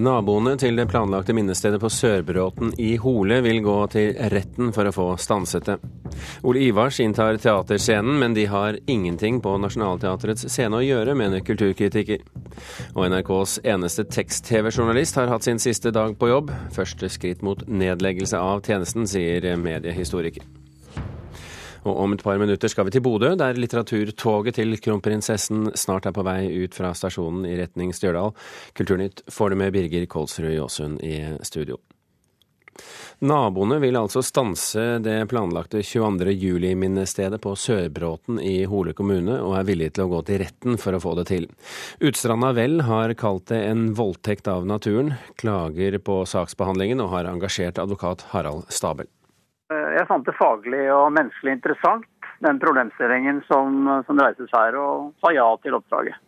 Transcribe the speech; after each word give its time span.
Naboene 0.00 0.54
til 0.56 0.78
det 0.78 0.86
planlagte 0.88 1.34
minnestedet 1.36 1.76
på 1.82 1.90
Sørbråten 1.92 2.70
i 2.80 2.94
Hole 3.02 3.40
vil 3.44 3.58
gå 3.60 3.74
til 3.92 4.14
retten 4.32 4.70
for 4.72 4.88
å 4.88 4.92
få 4.96 5.08
stanset 5.20 5.66
det. 5.68 5.76
Ole 6.46 6.62
Ivars 6.64 7.02
inntar 7.04 7.36
teaterscenen, 7.42 8.16
men 8.22 8.36
de 8.36 8.46
har 8.48 8.78
ingenting 8.88 9.42
på 9.44 9.52
Nationaltheatrets 9.60 10.46
scene 10.48 10.78
å 10.78 10.84
gjøre, 10.84 11.16
mener 11.18 11.44
kulturkritiker. 11.44 12.24
Og 12.94 13.10
NRKs 13.12 13.58
eneste 13.74 14.06
tekst-TV-journalist 14.08 15.20
har 15.20 15.28
hatt 15.34 15.44
sin 15.44 15.60
siste 15.60 15.92
dag 15.92 16.16
på 16.16 16.32
jobb. 16.32 16.54
Første 16.72 17.12
skritt 17.12 17.44
mot 17.44 17.66
nedleggelse 17.68 18.40
av 18.40 18.64
tjenesten, 18.64 19.04
sier 19.10 19.52
mediehistoriker. 19.60 20.59
Og 21.84 22.02
om 22.04 22.16
et 22.16 22.24
par 22.24 22.40
minutter 22.40 22.70
skal 22.70 22.88
vi 22.88 22.94
til 22.94 23.04
Bodø, 23.04 23.34
der 23.38 23.58
litteraturtoget 23.58 24.58
til 24.58 24.76
kronprinsessen 24.82 25.70
snart 25.78 26.08
er 26.08 26.16
på 26.16 26.24
vei 26.26 26.42
ut 26.64 26.76
fra 26.76 26.92
stasjonen 26.96 27.46
i 27.48 27.56
retning 27.60 27.94
Stjørdal. 27.96 28.34
Kulturnytt 28.76 29.24
får 29.30 29.54
det 29.54 29.62
med 29.62 29.72
Birger 29.76 30.10
Kolsrud 30.10 30.52
Jåsund 30.52 31.00
i 31.06 31.16
studio. 31.46 31.80
Naboene 33.20 33.76
vil 33.82 33.98
altså 34.00 34.22
stanse 34.24 34.82
det 35.04 35.16
planlagte 35.28 35.82
22. 35.84 36.32
juli-minnestedet 36.40 37.40
på 37.44 37.52
Sørbråten 37.52 38.40
i 38.40 38.62
Hole 38.70 38.94
kommune, 38.96 39.36
og 39.44 39.58
er 39.58 39.68
villige 39.68 39.98
til 39.98 40.06
å 40.06 40.12
gå 40.14 40.22
til 40.28 40.40
retten 40.44 40.80
for 40.80 40.96
å 40.96 41.02
få 41.04 41.14
det 41.20 41.26
til. 41.28 41.48
Utstranda 42.00 42.54
Vel 42.56 42.80
har 42.88 43.12
kalt 43.20 43.50
det 43.52 43.60
en 43.68 43.90
voldtekt 43.98 44.48
av 44.48 44.64
naturen, 44.68 45.14
klager 45.40 46.00
på 46.00 46.22
saksbehandlingen 46.32 47.04
og 47.04 47.12
har 47.12 47.28
engasjert 47.28 47.82
advokat 47.82 48.30
Harald 48.32 48.70
Stabel. 48.72 49.10
Jeg 49.70 50.06
fant 50.08 50.26
det 50.26 50.34
faglig 50.34 50.86
og 50.90 51.12
menneskelig 51.14 51.52
interessant, 51.58 52.08
den 52.42 52.58
problemstillingen 52.58 53.42
som, 53.46 53.84
som 54.06 54.18
reises 54.18 54.50
her, 54.54 54.74
og 54.74 55.12
sa 55.22 55.30
ja 55.34 55.46
til 55.62 55.76
oppdraget. 55.78 56.18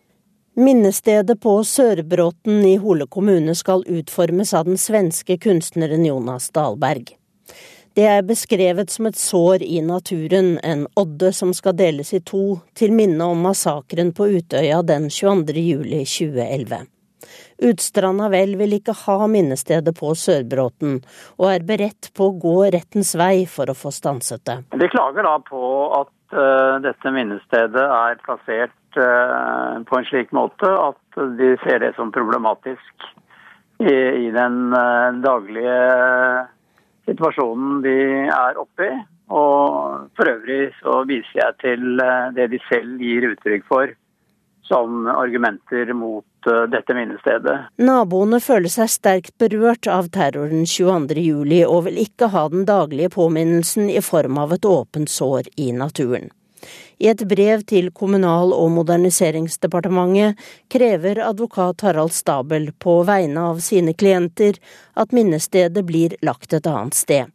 Minnestedet 0.55 1.41
på 1.41 1.65
Sørbråten 1.65 2.61
i 2.69 2.77
Hole 2.77 3.07
kommune 3.07 3.55
skal 3.57 3.87
utformes 3.89 4.53
av 4.55 4.69
den 4.69 4.79
svenske 4.79 5.39
kunstneren 5.41 6.05
Jonas 6.05 6.51
Dahlberg. 6.53 7.15
Det 7.97 8.05
er 8.09 8.23
beskrevet 8.25 8.93
som 8.93 9.09
et 9.09 9.17
sår 9.21 9.65
i 9.65 9.81
naturen, 9.85 10.59
en 10.65 10.87
odde 10.97 11.33
som 11.37 11.51
skal 11.57 11.77
deles 11.77 12.13
i 12.17 12.21
to, 12.25 12.61
til 12.77 12.93
minne 12.97 13.27
om 13.33 13.43
massakren 13.45 14.13
på 14.17 14.31
Utøya 14.39 14.83
den 14.85 15.11
22. 15.13 15.57
juli 15.61 16.05
2011. 16.05 16.87
Utstranda 17.63 18.29
vel 18.33 18.57
vil 18.59 18.75
ikke 18.79 18.95
ha 19.05 19.29
minnestedet 19.31 19.95
på 19.99 20.13
Sørbråten, 20.19 20.99
og 21.39 21.47
er 21.53 21.67
beredt 21.67 22.11
på 22.17 22.31
å 22.31 22.37
gå 22.43 22.57
rettens 22.75 23.15
vei 23.19 23.45
for 23.51 23.71
å 23.71 23.77
få 23.79 23.93
stanset 23.95 24.43
det. 24.49 24.59
De 24.83 24.89
klager 24.93 25.27
da 25.27 25.37
på 25.47 25.63
at 26.01 26.13
uh, 26.35 26.81
dette 26.83 27.15
minnestedet 27.15 27.85
er 27.87 28.19
plassert 28.27 28.99
uh, 28.99 29.79
på 29.87 29.99
en 29.99 30.09
slik 30.11 30.35
måte 30.35 30.69
at 30.69 31.23
de 31.39 31.55
ser 31.63 31.85
det 31.85 31.93
som 31.99 32.13
problematisk 32.15 33.09
i, 33.83 33.95
i 34.27 34.29
den 34.35 34.75
uh, 34.75 35.15
daglige 35.23 35.79
situasjonen 37.07 37.81
de 37.87 37.97
er 38.27 38.61
oppe 38.61 38.91
i. 38.91 39.01
Og 39.33 40.11
for 40.19 40.29
øvrig 40.29 40.75
så 40.83 40.99
viser 41.09 41.39
jeg 41.39 41.59
til 41.63 42.01
det 42.37 42.51
de 42.53 42.59
selv 42.67 43.01
gir 43.01 43.31
uttrykk 43.31 43.63
for 43.71 43.95
som 44.69 45.07
argumenter 45.09 45.89
mot 45.97 46.27
uh, 46.47 46.65
dette 46.71 46.95
minnestedet. 46.97 47.69
Naboene 47.83 48.41
føler 48.43 48.73
seg 48.73 48.91
sterkt 48.93 49.35
berørt 49.43 49.89
av 49.91 50.11
terroren 50.15 50.67
22.07, 50.69 51.65
og 51.67 51.89
vil 51.89 51.99
ikke 52.05 52.31
ha 52.35 52.47
den 52.53 52.67
daglige 52.69 53.13
påminnelsen 53.17 53.91
i 53.91 54.01
form 54.05 54.39
av 54.43 54.55
et 54.57 54.69
åpent 54.69 55.11
sår 55.11 55.51
i 55.57 55.73
naturen. 55.77 56.31
I 57.03 57.09
et 57.11 57.23
brev 57.27 57.65
til 57.67 57.91
Kommunal- 57.91 58.55
og 58.55 58.71
moderniseringsdepartementet 58.77 60.39
krever 60.71 61.19
advokat 61.27 61.83
Harald 61.83 62.15
Stabel 62.15 62.71
på 62.79 63.01
vegne 63.09 63.49
av 63.51 63.59
sine 63.65 63.95
klienter 63.95 64.61
at 64.95 65.11
minnestedet 65.11 65.83
blir 65.89 66.15
lagt 66.23 66.55
et 66.55 66.67
annet 66.71 66.95
sted. 66.95 67.33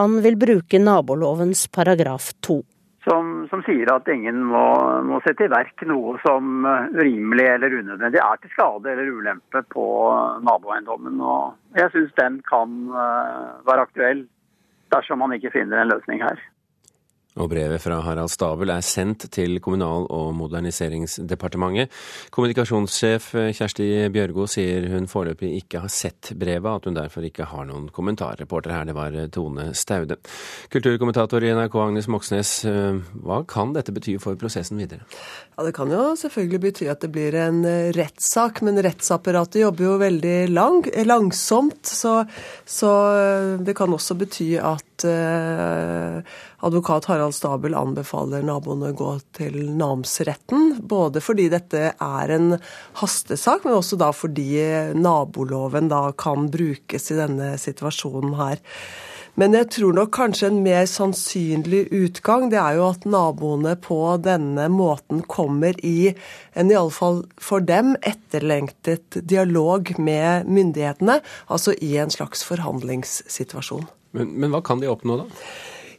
Han 0.00 0.22
vil 0.24 0.38
bruke 0.40 0.80
nabolovens 0.80 1.66
paragraf 1.68 2.32
to 2.40 2.62
som, 3.04 3.30
som, 3.50 3.62
sier 3.66 3.90
at 3.90 4.08
ingen 4.12 4.44
må, 4.46 4.62
må, 5.08 5.18
sette 5.24 5.48
i 5.48 5.50
verk 5.50 5.82
noe 5.90 6.14
som 6.22 6.66
urimelig 6.94 7.48
eller 7.56 7.74
unødvendig 7.80 8.20
er 8.22 8.40
til 8.42 8.52
skade 8.54 8.92
eller 8.92 9.10
ulempe 9.10 9.64
på 9.74 9.86
naboeiendommen. 10.46 11.18
Jeg 11.78 11.90
syns 11.94 12.14
den 12.20 12.38
kan 12.46 12.76
uh, 12.94 13.58
være 13.66 13.88
aktuell 13.88 14.24
dersom 14.94 15.22
man 15.24 15.34
ikke 15.34 15.54
finner 15.54 15.82
en 15.82 15.90
løsning 15.90 16.22
her. 16.22 16.38
Og 17.40 17.48
brevet 17.48 17.80
fra 17.80 17.96
Harald 18.04 18.28
Stabel 18.28 18.68
er 18.74 18.84
sendt 18.84 19.24
til 19.32 19.56
Kommunal- 19.64 20.04
og 20.12 20.34
moderniseringsdepartementet. 20.36 21.88
Kommunikasjonssjef 22.30 23.30
Kjersti 23.56 23.86
Bjørgo 24.12 24.44
sier 24.50 24.84
hun 24.92 25.08
foreløpig 25.08 25.54
ikke 25.62 25.80
har 25.80 25.92
sett 25.92 26.34
brevet, 26.36 26.68
at 26.68 26.88
hun 26.88 26.98
derfor 26.98 27.24
ikke 27.24 27.48
har 27.48 27.64
noen 27.70 27.88
kommentar. 27.88 28.36
Reporter 28.42 28.76
her, 28.76 28.84
det 28.84 28.96
var 28.98 29.16
Tone 29.32 29.70
Staude. 29.72 30.18
Kulturkommentator 30.72 31.40
i 31.40 31.54
NRK 31.56 31.78
Agnes 31.86 32.10
Moxnes, 32.12 32.52
hva 33.24 33.40
kan 33.48 33.72
dette 33.72 33.96
bety 33.96 34.18
for 34.20 34.36
prosessen 34.36 34.76
videre? 34.82 35.08
Ja, 35.56 35.64
Det 35.64 35.74
kan 35.74 35.88
jo 35.88 36.12
selvfølgelig 36.16 36.60
bety 36.60 36.90
at 36.92 37.00
det 37.00 37.12
blir 37.16 37.34
en 37.34 37.64
rettssak, 37.96 38.60
men 38.60 38.76
rettsapparatet 38.76 39.62
jobber 39.64 39.88
jo 39.88 39.98
veldig 40.04 40.38
lang, 40.52 40.84
langsomt. 41.08 41.86
Så, 41.86 42.26
så 42.66 42.92
det 43.64 43.76
kan 43.78 43.92
også 43.92 44.20
bety 44.20 44.58
at 44.60 44.91
uh, 45.06 46.18
advokat 46.64 47.08
Harald 47.10 47.36
Stabel 47.36 47.76
anbefaler 47.78 48.44
naboene 48.46 48.90
å 48.92 48.96
gå 48.98 49.12
til 49.36 49.58
namsretten. 49.78 50.78
Både 50.88 51.22
fordi 51.24 51.48
dette 51.52 51.92
er 51.92 52.34
en 52.36 52.56
hastesak, 53.00 53.66
men 53.66 53.78
også 53.78 54.00
da 54.00 54.12
fordi 54.16 54.50
naboloven 54.98 55.90
da 55.92 56.08
kan 56.18 56.50
brukes 56.52 57.10
i 57.12 57.18
denne 57.18 57.54
situasjonen 57.60 58.36
her. 58.40 58.62
Men 59.40 59.54
jeg 59.56 59.70
tror 59.72 59.94
nok 59.96 60.10
kanskje 60.12 60.50
en 60.50 60.58
mer 60.60 60.84
sannsynlig 60.90 61.86
utgang, 61.96 62.50
det 62.52 62.58
er 62.60 62.76
jo 62.76 62.90
at 62.90 63.06
naboene 63.08 63.72
på 63.80 63.98
denne 64.20 64.66
måten 64.68 65.22
kommer 65.24 65.78
i 65.80 66.12
en 66.52 66.72
iallfall 66.72 67.22
for 67.40 67.64
dem 67.64 67.94
etterlengtet 68.04 69.22
dialog 69.24 69.94
med 69.96 70.52
myndighetene, 70.52 71.22
altså 71.48 71.72
i 71.80 71.94
en 72.02 72.12
slags 72.12 72.44
forhandlingssituasjon. 72.44 73.88
Men, 74.12 74.34
men 74.40 74.54
hva 74.54 74.62
kan 74.64 74.80
de 74.82 74.90
oppnå, 74.92 75.22
da? 75.24 75.44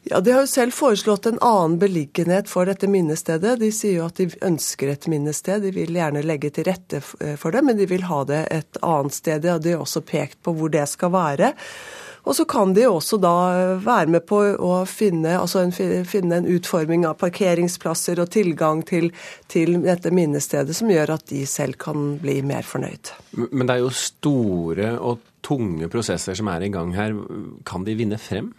Ja, 0.04 0.20
De 0.20 0.34
har 0.36 0.44
jo 0.44 0.52
selv 0.52 0.76
foreslått 0.76 1.26
en 1.30 1.40
annen 1.40 1.78
beliggenhet 1.80 2.50
for 2.52 2.68
dette 2.68 2.90
minnestedet. 2.92 3.56
De 3.62 3.70
sier 3.72 4.02
jo 4.02 4.08
at 4.10 4.20
de 4.20 4.28
ønsker 4.44 4.92
et 4.92 5.08
minnested. 5.08 5.64
De 5.64 5.72
vil 5.72 5.96
gjerne 5.96 6.26
legge 6.26 6.52
til 6.52 6.68
rette 6.68 7.00
for 7.04 7.56
det, 7.56 7.62
men 7.64 7.80
de 7.80 7.88
vil 7.88 8.04
ha 8.10 8.24
det 8.28 8.42
et 8.52 8.80
annet 8.84 9.16
sted. 9.16 9.48
Og 9.48 9.64
de 9.64 9.78
har 9.78 9.86
også 9.86 10.04
pekt 10.04 10.42
på 10.44 10.56
hvor 10.58 10.74
det 10.74 10.84
skal 10.92 11.14
være. 11.16 11.54
Og 12.24 12.36
så 12.38 12.46
kan 12.48 12.72
de 12.76 12.86
også 12.88 13.18
da 13.22 13.34
være 13.84 14.14
med 14.16 14.24
på 14.30 14.40
å 14.56 14.78
finne, 14.88 15.36
altså 15.40 15.64
en, 15.64 15.74
finne 16.08 16.40
en 16.40 16.48
utforming 16.48 17.04
av 17.08 17.18
parkeringsplasser 17.20 18.22
og 18.24 18.32
tilgang 18.32 18.84
til, 18.88 19.10
til, 19.52 19.76
dette 19.84 20.14
minnestedet 20.16 20.76
som 20.78 20.92
gjør 20.92 21.18
at 21.18 21.28
de 21.34 21.44
selv 21.50 21.78
kan 21.84 22.14
bli 22.24 22.40
mer 22.48 22.64
fornøyd. 22.68 23.14
Men 23.52 23.68
det 23.68 23.76
er 23.76 23.84
jo 23.84 23.94
store 23.98 24.92
og 25.04 25.24
tunge 25.44 25.90
prosesser 25.92 26.38
som 26.40 26.48
er 26.54 26.64
i 26.64 26.72
gang 26.72 26.94
her. 26.96 27.16
Kan 27.68 27.84
de 27.84 27.98
vinne 28.00 28.20
frem? 28.22 28.54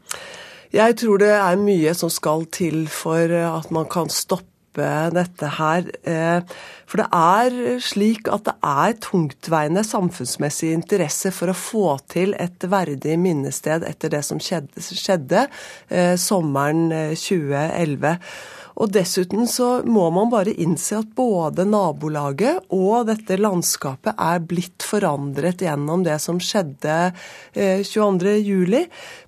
Jeg 0.74 0.98
tror 1.00 1.22
det 1.22 1.32
er 1.32 1.60
mye 1.60 1.94
som 1.96 2.10
skal 2.12 2.44
til 2.52 2.84
for 2.90 3.30
at 3.30 3.70
man 3.72 3.88
kan 3.88 4.12
stoppe 4.12 4.50
dette 5.14 5.52
her. 5.56 5.88
Eh, 6.84 6.90
for 6.90 7.02
det 7.02 7.08
er 7.12 7.80
slik 7.82 8.28
at 8.28 8.44
det 8.44 8.56
er 8.62 8.96
tungtveiende 9.00 9.84
samfunnsmessig 9.84 10.72
interesse 10.74 11.32
for 11.32 11.50
å 11.50 11.56
få 11.56 11.98
til 12.08 12.34
et 12.38 12.64
verdig 12.64 13.18
minnested 13.18 13.84
etter 13.84 14.10
det 14.10 14.24
som 14.24 14.40
skjedde, 14.40 14.80
skjedde 14.80 15.46
eh, 15.88 16.14
sommeren 16.16 16.90
2011. 17.14 18.12
Eh, 18.12 18.18
og 18.74 18.90
dessuten 18.90 19.46
så 19.46 19.84
må 19.86 20.08
man 20.10 20.32
bare 20.32 20.50
innse 20.58 20.96
at 20.98 21.12
både 21.14 21.62
nabolaget 21.68 22.72
og 22.74 23.06
dette 23.06 23.36
landskapet 23.38 24.18
er 24.18 24.40
blitt 24.42 24.82
forandret 24.82 25.62
gjennom 25.62 26.02
det 26.02 26.16
som 26.18 26.40
skjedde 26.42 27.12
22.07. 27.54 28.74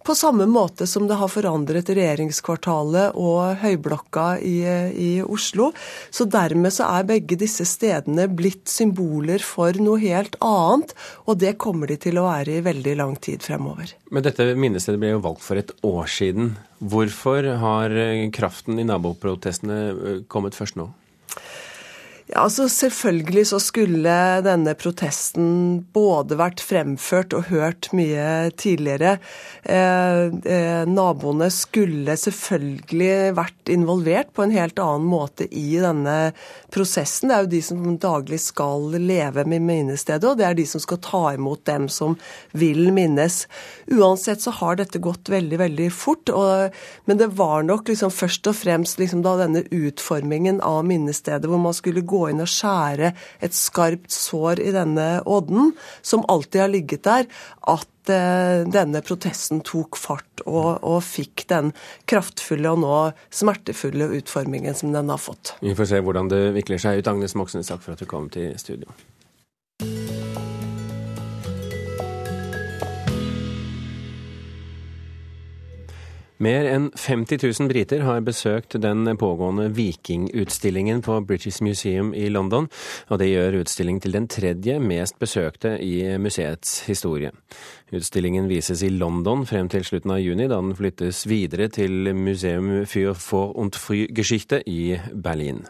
På 0.02 0.16
samme 0.18 0.48
måte 0.50 0.88
som 0.90 1.06
det 1.06 1.20
har 1.20 1.30
forandret 1.30 1.92
regjeringskvartalet 1.94 3.14
og 3.14 3.62
Høyblokka 3.62 4.26
i, 4.42 4.56
i 4.98 5.12
Oslo. 5.22 5.70
Så 6.10 6.26
dermed 6.26 6.74
så 6.74 6.90
er 6.98 7.06
begge 7.06 7.38
disse 7.46 7.66
stedene 7.68 8.26
blitt 8.28 8.66
symboler 8.70 9.42
for 9.44 9.76
noe 9.80 10.00
helt 10.02 10.36
annet, 10.44 10.92
og 11.26 11.40
det 11.42 11.56
kommer 11.62 11.90
de 11.90 11.98
til 12.02 12.20
å 12.20 12.26
være 12.28 12.58
i 12.58 12.64
veldig 12.66 12.96
lang 13.00 13.16
tid 13.22 13.46
fremover. 13.46 13.94
Men 14.10 14.26
dette 14.26 14.50
minnestedet 14.58 15.00
ble 15.02 15.14
jo 15.14 15.24
valgt 15.24 15.46
for 15.46 15.60
et 15.60 15.72
år 15.86 16.10
siden. 16.10 16.54
Hvorfor 16.78 17.46
har 17.62 17.96
kraften 18.36 18.80
i 18.82 18.86
naboprotestene 18.86 20.22
kommet 20.32 20.58
først 20.58 20.78
nå? 20.78 20.90
Ja, 22.26 22.40
altså 22.42 22.64
Selvfølgelig 22.66 23.44
så 23.52 23.60
skulle 23.62 24.14
denne 24.42 24.72
protesten 24.74 25.84
både 25.94 26.34
vært 26.40 26.58
fremført 26.58 27.34
og 27.36 27.52
hørt 27.52 27.86
mye 27.94 28.50
tidligere. 28.58 29.12
Eh, 29.62 30.34
eh, 30.50 30.82
naboene 30.90 31.46
skulle 31.54 32.16
selvfølgelig 32.18 33.30
vært 33.36 33.70
involvert 33.70 34.32
på 34.34 34.42
en 34.42 34.54
helt 34.56 34.82
annen 34.82 35.06
måte 35.06 35.46
i 35.54 35.78
denne 35.78 36.32
prosessen. 36.74 37.30
Det 37.30 37.36
er 37.36 37.46
jo 37.46 37.52
de 37.52 37.60
som 37.68 37.84
daglig 38.02 38.40
skal 38.42 38.98
leve 38.98 39.46
med 39.46 39.62
minnestedet, 39.62 40.26
og 40.26 40.40
det 40.40 40.48
er 40.48 40.58
de 40.58 40.66
som 40.66 40.82
skal 40.82 40.98
ta 41.06 41.22
imot 41.36 41.62
dem 41.70 41.86
som 41.86 42.18
vil 42.50 42.90
minnes. 42.96 43.44
Uansett 43.86 44.42
så 44.42 44.50
har 44.58 44.82
dette 44.82 44.98
gått 44.98 45.30
veldig, 45.30 45.62
veldig 45.62 45.88
fort. 45.94 46.34
Og, 46.34 46.74
men 47.06 47.22
det 47.22 47.30
var 47.38 47.62
nok 47.70 47.86
liksom 47.94 48.10
først 48.10 48.50
og 48.50 48.58
fremst 48.64 48.98
liksom 48.98 49.22
da 49.22 49.38
denne 49.44 49.62
utformingen 49.70 50.58
av 50.66 50.82
minnestedet 50.90 51.46
hvor 51.46 51.62
man 51.62 51.76
skulle 51.76 52.02
gå 52.02 52.15
gå 52.16 52.30
inn 52.32 52.42
og 52.44 52.50
skjære 52.50 53.12
et 53.44 53.56
skarpt 53.56 54.12
sår 54.12 54.62
i 54.64 54.72
denne 54.74 55.08
odden, 55.22 55.74
som 56.02 56.24
alltid 56.32 56.64
har 56.64 56.72
ligget 56.72 57.04
der, 57.06 57.28
at 57.68 58.12
eh, 58.12 58.64
denne 58.72 59.02
protesten 59.06 59.62
tok 59.66 59.98
fart 60.00 60.44
og, 60.46 60.82
og, 60.82 61.00
fikk 61.06 61.46
den 61.52 61.72
kraftfulle 62.08 62.72
og 62.72 62.82
nå 62.84 62.94
smertefulle 63.34 64.10
utformingen 64.20 64.76
som 64.78 64.94
den 64.94 65.12
har 65.12 65.20
fått. 65.20 65.56
Vi 65.60 65.76
får 65.76 65.92
se 65.92 66.02
hvordan 66.04 66.32
det 66.32 66.42
vikler 66.56 66.82
seg 66.82 67.02
ut. 67.02 67.12
Agnes 67.12 67.36
Moxnes, 67.38 67.70
takk 67.70 67.84
for 67.84 67.96
at 67.96 68.02
du 68.02 68.08
kom 68.10 68.30
til 68.32 68.56
studio. 68.60 68.90
Mer 76.38 76.66
enn 76.68 76.90
50 76.92 77.38
000 77.40 77.70
briter 77.70 78.02
har 78.04 78.20
besøkt 78.20 78.76
den 78.82 79.08
pågående 79.16 79.70
vikingutstillingen 79.72 81.00
på 81.02 81.20
British 81.24 81.62
Museum 81.64 82.10
i 82.14 82.26
London, 82.28 82.68
og 83.08 83.22
det 83.22 83.30
gjør 83.30 83.62
utstillingen 83.62 84.02
til 84.04 84.12
den 84.18 84.28
tredje 84.28 84.76
mest 84.80 85.16
besøkte 85.22 85.78
i 85.80 86.18
museets 86.20 86.82
historie. 86.90 87.32
Utstillingen 87.88 88.50
vises 88.52 88.84
i 88.84 88.92
London 88.92 89.46
frem 89.48 89.70
til 89.72 89.86
slutten 89.88 90.12
av 90.12 90.20
juni, 90.20 90.44
da 90.44 90.60
den 90.60 90.76
flyttes 90.76 91.24
videre 91.24 91.70
til 91.72 92.12
Museum 92.12 92.84
für 92.84 93.16
Vor- 93.16 93.56
und 93.56 93.80
Frühgeschichte 93.80 94.60
i 94.66 94.98
Berlin. 95.14 95.64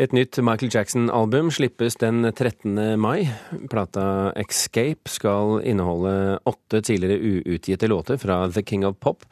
Et 0.00 0.12
nytt 0.16 0.38
Michael 0.40 0.70
Jackson-album 0.72 1.50
slippes 1.52 1.98
den 2.00 2.24
13. 2.24 2.96
mai. 2.96 3.26
Plata 3.68 4.32
Escape 4.40 5.10
skal 5.10 5.60
inneholde 5.68 6.38
åtte 6.48 6.80
tidligere 6.80 7.20
uutgitte 7.20 7.90
låter 7.92 8.16
fra 8.16 8.46
The 8.48 8.62
King 8.64 8.86
of 8.88 8.96
Pop. 9.04 9.26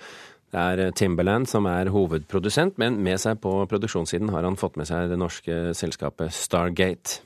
Det 0.52 0.60
er 0.60 0.92
Timberland 0.92 1.48
som 1.48 1.64
er 1.70 1.88
hovedprodusent, 1.94 2.76
men 2.76 2.98
med 3.00 3.22
seg 3.22 3.40
på 3.40 3.54
produksjonssiden 3.70 4.32
har 4.34 4.44
han 4.44 4.58
fått 4.60 4.76
med 4.76 4.90
seg 4.90 5.08
det 5.08 5.18
norske 5.20 5.70
selskapet 5.78 6.34
Stargate. 6.34 7.22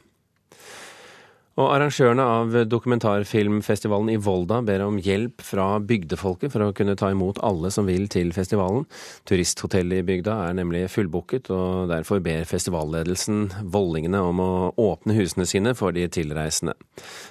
Og 1.54 1.68
arrangørene 1.70 2.24
av 2.26 2.54
dokumentarfilmfestivalen 2.66 4.08
i 4.10 4.18
Volda 4.18 4.56
ber 4.66 4.82
om 4.82 4.96
hjelp 4.98 5.42
fra 5.46 5.78
bygdefolket 5.78 6.50
for 6.50 6.64
å 6.64 6.72
kunne 6.74 6.96
ta 6.98 7.12
imot 7.14 7.38
alle 7.46 7.70
som 7.70 7.86
vil 7.86 8.08
til 8.10 8.32
festivalen. 8.34 8.88
Turisthotellet 9.30 10.02
i 10.02 10.06
bygda 10.08 10.34
er 10.48 10.56
nemlig 10.58 10.88
fullbooket, 10.90 11.52
og 11.54 11.92
derfor 11.92 12.18
ber 12.24 12.48
festivalledelsen 12.50 13.44
vollingene 13.70 14.22
om 14.26 14.42
å 14.42 14.52
åpne 14.82 15.14
husene 15.14 15.46
sine 15.46 15.76
for 15.78 15.94
de 15.94 16.08
tilreisende. 16.10 16.74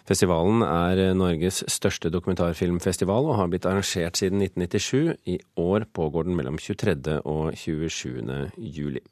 Festivalen 0.08 0.64
er 0.70 1.04
Norges 1.20 1.60
største 1.68 2.12
dokumentarfilmfestival 2.14 3.28
og 3.28 3.42
har 3.42 3.52
blitt 3.52 3.68
arrangert 3.68 4.22
siden 4.22 4.40
1997. 4.46 5.18
I 5.36 5.42
år 5.60 5.90
pågår 5.92 6.30
den 6.30 6.40
mellom 6.40 6.62
23. 6.64 7.20
og 7.28 7.52
27. 7.60 8.24
juli. 8.56 9.04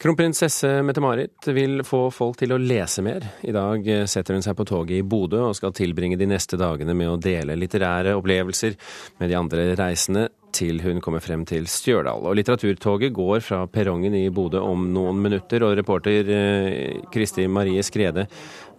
Kronprinsesse 0.00 0.82
Mette-Marit 0.82 1.44
vil 1.52 1.82
få 1.84 2.06
folk 2.08 2.38
til 2.40 2.54
å 2.54 2.56
lese 2.56 3.02
mer. 3.04 3.26
I 3.44 3.52
dag 3.52 3.84
setter 4.08 4.32
hun 4.32 4.44
seg 4.46 4.54
på 4.56 4.64
toget 4.64 4.96
i 4.96 5.04
Bodø 5.04 5.42
og 5.50 5.56
skal 5.58 5.74
tilbringe 5.76 6.16
de 6.16 6.28
neste 6.30 6.56
dagene 6.56 6.94
med 6.96 7.10
å 7.10 7.18
dele 7.20 7.58
litterære 7.60 8.14
opplevelser 8.16 8.78
med 9.20 9.28
de 9.28 9.36
andre 9.36 9.66
reisende 9.76 10.30
til 10.56 10.80
hun 10.80 11.02
kommer 11.04 11.20
frem 11.20 11.44
til 11.44 11.68
Stjørdal. 11.68 12.24
Og 12.24 12.38
litteraturtoget 12.38 13.12
går 13.12 13.44
fra 13.44 13.66
perrongen 13.68 14.16
i 14.16 14.30
Bodø 14.32 14.64
om 14.64 14.88
noen 14.94 15.20
minutter, 15.20 15.68
og 15.68 15.76
reporter 15.76 16.32
eh, 16.32 16.96
Kristi 17.12 17.44
Marie 17.44 17.84
Skrede, 17.84 18.24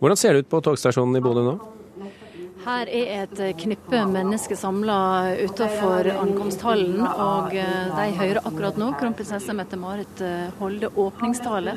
hvordan 0.02 0.18
ser 0.18 0.34
det 0.34 0.48
ut 0.48 0.52
på 0.56 0.64
togstasjonen 0.72 1.22
i 1.22 1.24
Bodø 1.24 1.46
nå? 1.46 1.56
Her 2.62 2.90
er 2.94 3.24
et 3.24 3.40
knippe 3.58 4.04
mennesker 4.06 4.58
samla 4.60 4.98
utenfor 5.42 6.06
ankomsthallen. 6.14 7.00
Og 7.02 7.56
eh, 7.58 7.90
de 7.98 8.08
hører 8.20 8.42
akkurat 8.44 8.78
nå 8.78 8.92
kronprinsesse 9.00 9.56
Mette-Marit 9.58 10.22
eh, 10.26 10.52
holde 10.60 10.92
åpningstale, 10.94 11.74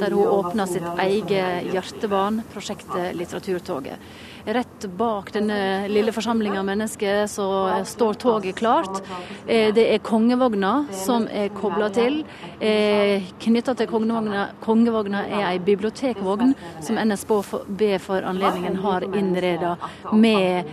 der 0.00 0.16
hun 0.16 0.28
åpner 0.28 0.68
sitt 0.68 0.86
eget 1.06 1.72
hjertebarn, 1.72 2.42
prosjektet 2.52 3.16
Litteraturtoget. 3.16 4.10
Rett 4.46 4.86
bak 4.94 5.32
denne 5.34 5.88
lille 5.90 6.12
forsamlinga 6.14 6.60
mennesker 6.62 7.24
så 7.26 7.46
står 7.84 8.14
toget 8.22 8.54
klart. 8.60 9.00
Eh, 9.48 9.72
det 9.74 9.86
er 9.90 10.02
kongevogna 10.06 10.84
som 10.94 11.24
er 11.26 11.48
kobla 11.50 11.88
til. 11.90 12.20
Eh, 12.62 13.26
Knytta 13.42 13.74
til 13.74 13.88
kongevogna, 13.90 14.44
kongevogna 14.62 15.24
er 15.26 15.48
ei 15.48 15.58
bibliotekvogn 15.58 16.54
som 16.78 16.94
NSB 16.94 17.32
for 18.04 18.22
anledningen 18.22 18.78
har 18.84 19.08
innreda 19.08 19.72
med 20.14 20.70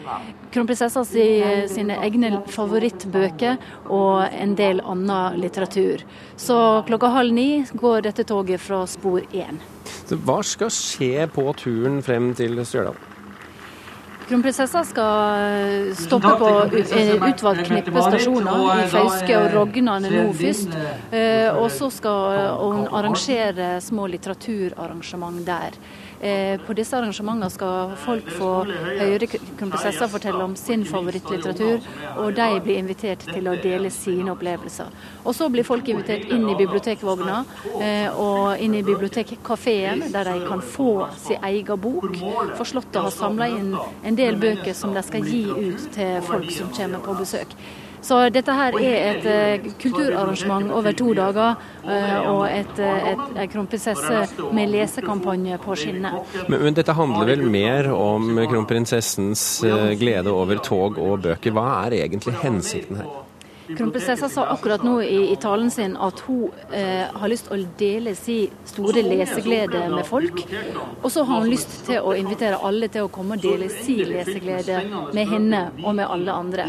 kronprinsessa 0.53 1.01
sine 1.05 1.97
egne 1.97 2.43
favorittbøker 2.53 3.57
og 3.89 4.27
en 4.29 4.53
del 4.59 4.83
annen 4.85 5.39
litteratur. 5.41 6.03
Så 6.37 6.59
klokka 6.85 7.09
halv 7.15 7.33
ni 7.33 7.63
går 7.73 8.05
dette 8.05 8.27
toget 8.29 8.61
fra 8.61 8.83
spor 8.85 9.25
én. 9.33 9.57
Hva 10.13 10.37
skal 10.45 10.69
skje 10.69 11.25
på 11.33 11.47
turen 11.57 12.03
frem 12.05 12.35
til 12.37 12.61
Stjørdal? 12.61 13.12
Kronprinsessa 14.27 14.83
skal 14.87 15.93
stoppe 15.99 16.31
på 16.39 16.49
utvalgt 17.27 17.67
knippe 17.67 18.05
stasjoner 18.05 18.83
i 18.83 18.87
Fauske 18.93 19.35
og 19.39 19.49
Rognane 19.57 20.11
nå 20.13 20.29
først. 20.37 20.77
Eh, 21.11 21.49
og 21.51 21.67
så 21.73 21.89
skal 21.93 22.39
hun 22.61 22.87
arrangere 22.87 23.75
små 23.83 24.07
litteraturarrangement 24.13 25.43
der. 25.47 25.77
Eh, 26.23 26.59
på 26.65 26.71
disse 26.73 26.95
arrangementene 26.95 27.49
skal 27.51 27.97
folk 27.99 28.29
få 28.31 28.49
høre 28.69 29.27
kronprinsesser 29.27 30.07
fortelle 30.07 30.39
om 30.45 30.53
sin 30.55 30.85
favorittlitteratur, 30.87 31.83
og 32.15 32.37
de 32.37 32.45
blir 32.63 32.79
invitert 32.79 33.25
til 33.27 33.49
å 33.51 33.57
dele 33.59 33.91
sine 33.91 34.31
opplevelser. 34.31 34.93
Og 35.25 35.35
så 35.35 35.49
blir 35.51 35.67
folk 35.67 35.91
invitert 35.91 36.31
inn 36.31 36.47
i 36.47 36.55
bibliotekvogna 36.55 37.41
eh, 37.75 38.07
og 38.15 38.63
inn 38.63 38.79
i 38.79 38.85
bibliotekkafeen, 38.87 40.07
der 40.15 40.31
de 40.31 40.47
kan 40.47 40.63
få 40.63 41.09
sin 41.25 41.43
egen 41.43 41.83
bok. 41.83 42.15
For 42.55 42.71
Slottet 42.71 43.03
har 43.03 43.11
samla 43.11 43.51
inn 43.51 43.73
en 43.75 44.15
del 44.15 44.39
bøker 44.39 44.77
som 44.79 44.95
de 44.95 45.03
skal 45.03 45.27
gi 45.27 45.43
ut 45.51 45.89
til 45.91 46.21
folk 46.29 46.47
som 46.55 46.71
kommer 46.71 47.03
på 47.03 47.19
besøk. 47.19 47.51
Så 48.03 48.19
dette 48.35 48.55
her 48.57 48.77
er 48.79 48.95
et 49.13 49.27
uh, 49.63 49.67
kulturarrangement 49.81 50.71
over 50.75 50.95
to 50.99 51.13
dager, 51.17 51.59
uh, 51.85 52.19
og 52.33 52.43
et, 52.49 52.81
et 52.83 53.51
kronprinsesse 53.53 54.49
med 54.55 54.71
lesekampanje 54.73 55.59
på 55.63 55.77
skinnet. 55.79 56.35
Men, 56.47 56.59
men, 56.67 56.77
dette 56.77 56.95
handler 56.97 57.33
vel 57.33 57.45
mer 57.47 57.91
om 57.95 58.43
kronprinsessens 58.51 59.45
glede 59.99 60.33
over 60.33 60.59
tog 60.63 60.99
og 60.99 61.23
bøker. 61.27 61.55
Hva 61.55 61.67
er 61.85 62.01
egentlig 62.03 62.35
hensikten 62.43 63.03
her? 63.03 63.22
Kronprinsessa 63.67 64.29
sa 64.29 64.45
akkurat 64.51 64.83
nå 64.83 64.97
i, 65.01 65.31
i, 65.31 65.35
talen 65.39 65.71
sin 65.71 65.95
at 65.95 66.19
hun 66.27 66.51
eh, 66.75 67.07
har 67.07 67.31
lyst 67.31 67.47
til 67.47 67.55
å 67.55 67.67
dele 67.79 68.13
sin 68.17 68.51
store 68.67 69.03
leseglede 69.05 69.85
med 69.93 70.03
folk. 70.07 70.41
Og 71.01 71.09
så 71.11 71.23
har 71.27 71.43
hun 71.43 71.51
lyst 71.51 71.77
til 71.87 72.03
å 72.03 72.15
invitere 72.17 72.59
alle 72.63 72.89
til 72.91 73.07
å 73.07 73.11
komme 73.13 73.37
og 73.37 73.43
dele 73.43 73.69
sin 73.71 74.03
leseglede 74.11 74.81
med 75.15 75.31
henne 75.31 75.61
og 75.83 75.95
med 75.95 76.07
alle 76.07 76.35
andre. 76.43 76.67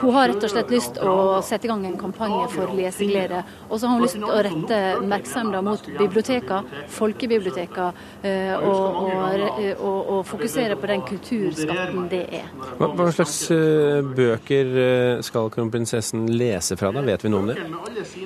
Hun 0.00 0.16
har 0.16 0.30
rett 0.32 0.46
og 0.48 0.54
slett 0.54 0.72
lyst 0.72 0.96
til 0.96 1.10
å 1.10 1.40
sette 1.44 1.68
i 1.68 1.72
gang 1.72 1.84
en 1.88 1.98
kampanje 2.00 2.46
for 2.54 2.72
leseglede. 2.76 3.42
Og 3.68 3.76
så 3.76 3.90
har 3.90 3.98
hun 3.98 4.06
lyst 4.06 4.18
til 4.18 4.28
å 4.28 4.40
rette 4.46 4.80
oppmerksomheten 4.96 5.66
mot 5.66 5.90
bibliotekene, 5.98 6.80
folkebibliotekene, 6.96 8.06
eh, 8.24 8.54
og, 8.56 8.98
og, 9.04 9.44
og, 9.76 9.98
og, 10.00 10.24
fokusere 10.30 10.76
på 10.80 10.88
den 10.90 11.04
kulturskatten 11.06 12.08
det 12.10 12.24
er. 12.40 12.48
Hva, 12.78 12.90
hva 12.96 13.08
slags 13.14 13.36
uh, 13.52 14.00
bøker 14.16 14.72
uh, 14.74 15.22
skal 15.24 15.50
kronprinsessen 15.52 16.29
lese 16.32 16.76
fra 16.78 16.92
deg? 16.94 17.06
Vet 17.06 17.24
vi 17.24 17.32
noe 17.32 17.40
om 17.40 17.50
det? 17.50 17.56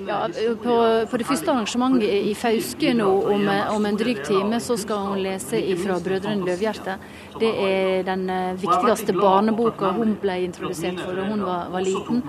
Ja, 0.07 0.21
på, 0.63 0.77
på 1.11 1.21
det 1.21 1.27
første 1.29 1.53
arrangementet 1.53 2.09
i 2.31 2.35
Fauske 2.39 2.95
nå 2.97 3.09
om, 3.35 3.47
om, 3.49 3.87
en 3.89 3.99
dryg 3.99 4.23
time, 4.27 4.61
så 4.61 4.77
skal 4.81 5.09
hun 5.09 5.23
lese 5.25 5.61
fra 5.81 5.99
'Brødrene 6.03 6.47
Løvhjerte'. 6.47 6.97
Det 7.41 7.51
er 7.51 8.03
den 8.07 8.29
eh, 8.31 8.55
viktigste 8.61 9.15
barneboka 9.17 9.91
hun 9.97 10.15
ble 10.21 10.37
introdusert 10.45 11.01
for 11.03 11.19
da 11.19 11.27
hun 11.29 11.43
var, 11.43 11.71
var 11.75 11.85
liten. 11.85 12.23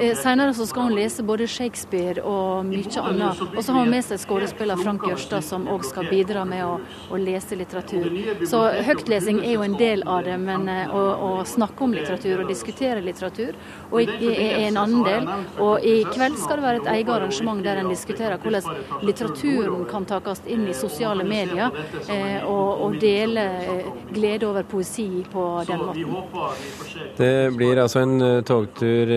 Eh, 0.00 0.12
senere 0.18 0.54
så 0.54 0.66
skal 0.68 0.88
hun 0.90 0.96
lese 0.98 1.24
både 1.24 1.48
Shakespeare 1.48 2.22
og 2.22 2.66
mye 2.68 3.04
annet. 3.04 3.40
Og 3.54 3.60
så 3.64 3.72
har 3.72 3.84
hun 3.84 3.94
med 3.94 4.04
seg 4.04 4.20
skuespiller 4.20 4.80
Frank 4.80 5.06
Jørstad, 5.08 5.44
som 5.46 5.68
òg 5.70 5.86
skal 5.88 6.08
bidra 6.10 6.44
med 6.48 6.64
å, 6.66 6.76
å, 7.10 7.20
lese 7.20 7.56
litteratur. 7.56 8.10
Så 8.48 8.60
høytlesing 8.84 9.40
er 9.44 9.56
jo 9.56 9.64
en 9.64 9.78
del 9.80 10.04
av 10.04 10.24
det, 10.28 10.36
men 10.40 10.68
eh, 10.68 10.92
å, 10.92 11.04
å 11.14 11.32
snakke 11.48 11.86
om 11.86 11.96
litteratur 11.96 12.44
og 12.44 12.52
diskutere 12.52 13.00
litteratur. 13.04 13.56
Og 13.90 14.14
en 14.24 14.76
annen 14.76 15.03
del. 15.06 15.28
Og 15.62 15.84
i 15.84 15.96
kveld 16.08 16.38
skal 16.40 16.60
det 16.60 16.66
være 16.68 16.82
et 16.82 16.90
eget 16.96 17.14
arrangement 17.16 17.64
der 17.64 17.82
en 17.82 17.90
diskuterer 17.92 18.38
hvordan 18.42 19.04
litteraturen 19.04 19.84
kan 19.88 20.06
takes 20.08 20.42
inn 20.50 20.66
i 20.68 20.74
sosiale 20.76 21.24
medier, 21.26 21.72
eh, 22.08 22.44
og, 22.44 22.84
og 22.84 22.96
dele 23.00 23.44
eh, 23.64 23.88
glede 24.14 24.48
over 24.48 24.66
poesi 24.68 25.08
på 25.32 25.44
den 25.68 25.82
måten. 25.82 27.04
Det 27.18 27.52
blir 27.56 27.80
altså 27.82 28.04
en 28.04 28.16
eh, 28.22 28.40
togtur, 28.46 29.12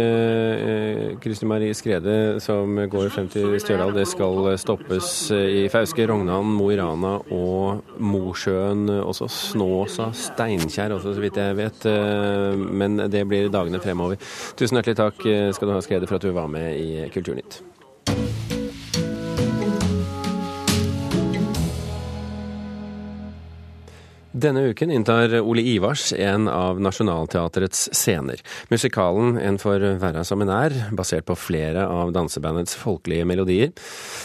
Kristin 1.23 1.49
Marie 1.49 1.75
Skrede, 1.77 2.39
som 2.43 2.77
går 2.89 3.09
frem 3.13 3.29
til 3.31 3.57
Stjørdal. 3.61 3.95
Det 3.97 4.07
skal 4.09 4.51
stoppes 4.59 5.09
i 5.31 5.65
Fauske, 5.71 6.07
Rognan, 6.09 6.47
Mo 6.57 6.69
i 6.71 6.77
Rana 6.79 7.17
og 7.33 7.99
Mosjøen. 7.99 8.87
Også 9.01 9.27
Snåsa, 9.31 10.09
Steinkjer 10.15 10.95
også, 10.95 11.15
så 11.15 11.23
vidt 11.23 11.39
jeg 11.41 11.57
vet. 11.57 11.87
Men 12.57 12.99
det 13.11 13.23
blir 13.29 13.51
dagene 13.53 13.81
fremover. 13.83 14.21
Tusen 14.57 14.79
hjertelig 14.79 14.99
takk 14.99 15.23
skal 15.55 15.69
du 15.69 15.75
ha, 15.75 15.76
Skrede, 15.85 16.09
for 16.09 16.19
at 16.19 16.27
du 16.27 16.31
var 16.35 16.51
med 16.51 16.77
i 16.77 17.09
Kulturnytt. 17.13 17.61
Denne 24.37 24.61
uken 24.69 24.91
inntar 24.91 25.39
Ole 25.39 25.61
Ivars 25.61 26.13
en 26.13 26.47
av 26.47 26.81
Nationaltheatrets 26.81 27.89
scener. 27.93 28.41
Musikalen 28.69 29.37
En 29.37 29.57
for 29.57 29.81
verra 29.97 30.23
som 30.23 30.41
en 30.41 30.51
er, 30.53 30.75
basert 30.93 31.25
på 31.25 31.35
flere 31.35 31.87
av 31.87 32.11
dansebandets 32.13 32.77
folkelige 32.77 33.25
melodier. 33.25 33.73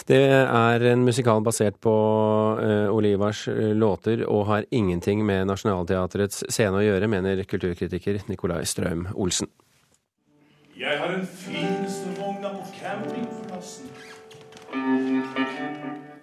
Det 0.06 0.20
er 0.42 0.84
en 0.92 1.06
musikal 1.06 1.40
basert 1.40 1.80
på 1.80 1.96
uh, 2.60 2.92
Ole 2.92 3.14
Ivars 3.14 3.46
eh, 3.48 3.72
låter 3.72 4.26
og 4.28 4.46
har 4.50 4.68
ingenting 4.70 5.24
med 5.24 5.48
Nationaltheatrets 5.48 6.44
scene 6.50 6.82
å 6.82 6.84
gjøre, 6.84 7.08
mener 7.08 7.44
kulturkritiker 7.48 8.26
Nicolai 8.28 8.66
Strøm 8.68 9.08
Olsen. 9.14 9.48
Jeg 10.82 10.98
har 10.98 11.12
den 11.12 11.26
fineste 11.30 12.10
vogna 12.16 12.48
på 12.56 12.64
campingplassen. 12.74 13.90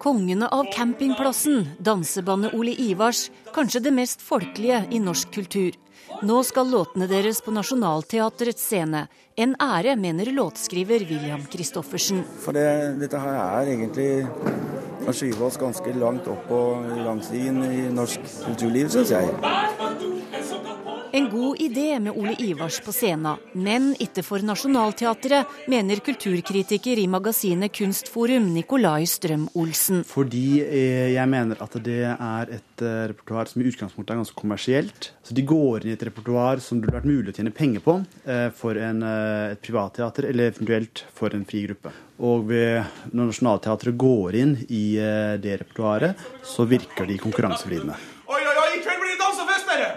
Kongene 0.00 0.50
av 0.52 0.66
campingplassen, 0.74 1.62
dansebandet 1.80 2.52
Ole 2.58 2.74
Ivars, 2.76 3.30
kanskje 3.56 3.80
det 3.86 3.94
mest 3.96 4.20
folkelige 4.20 4.82
i 4.92 5.00
norsk 5.00 5.32
kultur. 5.32 5.78
Nå 6.28 6.42
skal 6.44 6.68
låtene 6.68 7.08
deres 7.08 7.40
på 7.40 7.54
Nationaltheatrets 7.56 8.66
scene. 8.66 9.06
En 9.40 9.56
ære, 9.64 9.96
mener 9.96 10.28
låtskriver 10.28 11.06
William 11.08 11.46
Christoffersen. 11.48 12.20
For 12.44 12.52
det, 12.52 12.68
dette 13.00 13.22
her 13.22 13.40
er 13.40 13.72
egentlig 13.78 14.10
å 15.08 15.16
skyve 15.16 15.48
oss 15.48 15.56
ganske 15.62 15.96
langt 15.96 16.28
opp 16.28 16.44
på 16.50 16.60
langstien 17.00 17.64
i 17.64 17.86
norsk 17.96 18.28
kulturliv, 18.44 18.92
syns 18.92 19.16
jeg. 19.16 19.32
En 21.12 21.30
god 21.30 21.60
idé 21.60 21.98
med 21.98 22.12
Ole 22.16 22.36
Ivars 22.38 22.80
på 22.80 22.92
scenen, 22.94 23.38
men 23.52 23.88
ikke 23.98 24.22
for 24.22 24.44
Nationaltheatret, 24.46 25.48
mener 25.66 25.98
kulturkritiker 26.06 27.00
i 27.02 27.08
magasinet 27.10 27.72
Kunstforum 27.74 28.44
Nikolai 28.54 29.08
Strøm-Olsen. 29.10 30.04
Fordi 30.06 30.60
eh, 30.62 31.08
jeg 31.16 31.26
mener 31.32 31.58
at 31.64 31.74
det 31.82 32.04
er 32.12 32.52
et 32.54 32.84
eh, 32.86 33.08
repertoar 33.10 33.50
som 33.50 33.58
i 33.58 33.66
utgangspunktet 33.66 34.14
er 34.14 34.20
ganske 34.20 34.38
kommersielt. 34.38 35.08
Så 35.26 35.34
de 35.34 35.42
går 35.50 35.82
inn 35.82 35.90
i 35.90 35.96
et 35.96 36.04
repertoar 36.06 36.62
som 36.62 36.78
det 36.78 36.86
burde 36.86 37.00
vært 37.00 37.10
mulig 37.10 37.34
å 37.34 37.38
tjene 37.40 37.54
penger 37.58 37.82
på 37.88 37.96
eh, 38.30 38.46
for 38.54 38.78
en, 38.78 39.02
et 39.50 39.64
privatteater, 39.66 40.28
eller 40.30 40.52
eventuelt 40.52 41.02
for 41.16 41.34
en 41.34 41.42
fri 41.48 41.64
gruppe. 41.66 41.90
Og 42.22 42.52
når 42.52 43.30
Nationaltheatret 43.32 43.96
går 43.98 44.38
inn 44.42 44.52
i 44.68 44.84
det 45.40 45.56
repertoaret, 45.62 46.20
så 46.44 46.68
virker 46.68 47.08
de 47.08 47.16
konkurransevridende. 47.18 47.96
Oi, 48.28 48.38
oi, 48.44 48.54
oi, 48.54 48.68
i 48.76 48.84
kveld 48.84 49.02
blir 49.02 49.16
det 49.16 49.20
dansefest, 49.24 49.72
dere! 49.72 49.90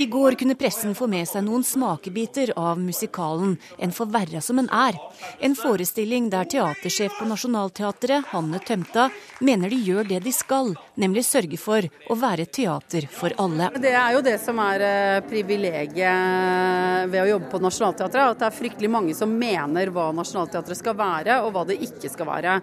I 0.00 0.06
går 0.06 0.32
kunne 0.32 0.54
pressen 0.54 0.94
få 0.96 1.04
med 1.12 1.28
seg 1.28 1.42
noen 1.44 1.60
smakebiter 1.60 2.54
av 2.56 2.78
musikalen 2.80 3.58
'En 3.78 3.92
forverra 3.92 4.40
som 4.40 4.58
en 4.58 4.68
er'. 4.68 4.96
En 5.40 5.54
forestilling 5.54 6.30
der 6.30 6.44
teatersjef 6.44 7.18
på 7.18 7.26
Nationaltheatret, 7.28 8.24
Hanne 8.32 8.58
Tømta, 8.64 9.10
mener 9.40 9.68
de 9.68 9.76
gjør 9.76 10.08
det 10.08 10.22
de 10.24 10.32
skal, 10.32 10.72
nemlig 10.96 11.24
sørge 11.24 11.58
for 11.58 11.82
å 12.08 12.16
være 12.16 12.46
teater 12.48 13.08
for 13.12 13.30
alle. 13.36 13.68
Det 13.76 13.92
er 13.92 14.14
jo 14.14 14.22
det 14.22 14.40
som 14.40 14.58
er 14.58 14.80
eh, 14.80 15.20
privilegiet 15.20 17.10
ved 17.10 17.20
å 17.20 17.28
jobbe 17.34 17.50
på 17.50 17.60
Nationaltheatret, 17.60 18.30
at 18.30 18.38
det 18.38 18.46
er 18.46 18.56
fryktelig 18.56 18.90
mange 18.90 19.14
som 19.14 19.28
mener 19.28 19.92
hva 19.92 20.14
Nationaltheatret 20.16 20.80
skal 20.80 20.96
være, 20.96 21.42
og 21.44 21.52
hva 21.52 21.66
det 21.66 21.76
ikke 21.76 22.08
skal 22.08 22.26
være. 22.26 22.56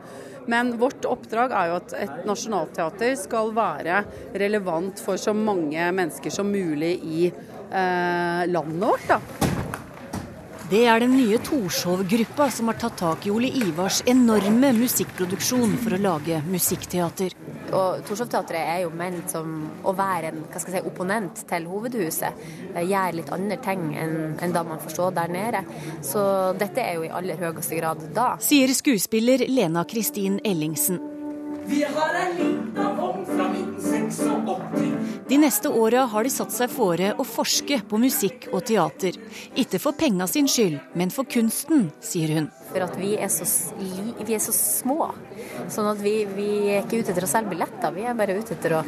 Men 0.51 0.75
vårt 0.79 1.05
oppdrag 1.07 1.51
er 1.51 1.71
jo 1.71 1.79
at 1.81 1.97
et 1.99 2.23
nasjonalteater 2.27 3.17
skal 3.19 3.51
være 3.55 4.03
relevant 4.37 5.01
for 5.03 5.19
så 5.19 5.35
mange 5.35 5.91
mennesker 5.91 6.33
som 6.33 6.49
mulig 6.51 6.95
i 7.03 7.27
eh, 7.27 8.47
landet 8.47 8.81
vårt. 8.87 9.11
da. 9.11 9.46
Det 10.67 10.81
er 10.83 10.99
den 10.99 11.13
nye 11.15 11.37
Torshov-gruppa 11.39 12.49
som 12.51 12.67
har 12.67 12.75
tatt 12.75 12.97
tak 12.99 13.23
i 13.23 13.31
Ole 13.31 13.47
Ivars 13.55 14.01
enorme 14.11 14.73
musikkproduksjon 14.75 15.77
for 15.79 15.95
å 15.95 15.99
lage 16.01 16.41
musikkteater. 16.43 17.31
Og 17.71 18.03
Torshov-teatret 18.09 18.59
er 18.73 18.81
jo 18.83 18.91
ment 18.91 19.31
som 19.31 19.53
å 19.87 19.95
være 19.95 20.33
en 20.33 20.43
si, 20.59 20.81
opponent 20.83 21.39
til 21.47 21.71
hovedhuset. 21.71 22.45
Gjør 22.83 23.15
litt 23.15 23.31
andre 23.31 23.61
ting 23.63 23.93
enn, 23.95 24.17
enn 24.43 24.55
da 24.59 24.67
man 24.67 24.83
får 24.83 24.97
stå 24.97 25.09
der 25.15 25.31
nede. 25.31 25.63
Så 26.03 26.27
dette 26.59 26.83
er 26.83 26.99
jo 26.99 27.07
i 27.07 27.13
aller 27.15 27.39
høyeste 27.39 27.79
grad 27.79 28.03
da. 28.17 28.33
Sier 28.43 28.75
skuespiller 28.75 29.47
Lena 29.47 29.87
Kristin 29.87 30.41
Ellingsen. 30.43 30.99
Vi 31.67 31.83
har 31.83 32.19
ei 32.23 32.33
lita 32.37 32.93
vogn 32.97 33.25
fra 33.27 33.49
1986 33.51 33.77
de 35.27 35.37
neste 35.37 35.69
åra 35.69 36.05
har 36.07 36.23
de 36.23 36.29
satt 36.31 36.53
seg 36.55 36.71
fore 36.71 37.09
å 37.19 37.23
forske 37.27 37.81
på 37.89 37.97
musikk 37.99 38.45
og 38.55 38.61
teater. 38.69 39.17
Ikke 39.59 39.79
for 39.83 39.97
penga 39.99 40.23
sin 40.31 40.47
skyld, 40.47 40.77
men 40.95 41.11
for 41.11 41.27
kunsten, 41.27 41.89
sier 41.99 42.31
hun. 42.37 42.47
For 42.69 42.85
at 42.85 42.95
vi 42.95 43.11
er 43.19 43.27
så, 43.31 43.43
vi 43.75 44.37
er 44.37 44.39
så 44.43 44.55
små. 44.55 45.09
Sånn 45.73 45.91
at 45.91 45.99
vi, 45.99 46.21
vi, 46.31 46.47
er 46.71 46.85
ikke 46.85 47.01
ute 47.01 47.11
etter 47.11 47.27
å 47.27 47.31
selge 47.33 47.51
billetter, 47.51 47.91
vi 47.95 48.07
er 48.07 48.15
bare 48.15 48.39
ute 48.39 48.55
etter 48.55 48.77
å 48.79 48.83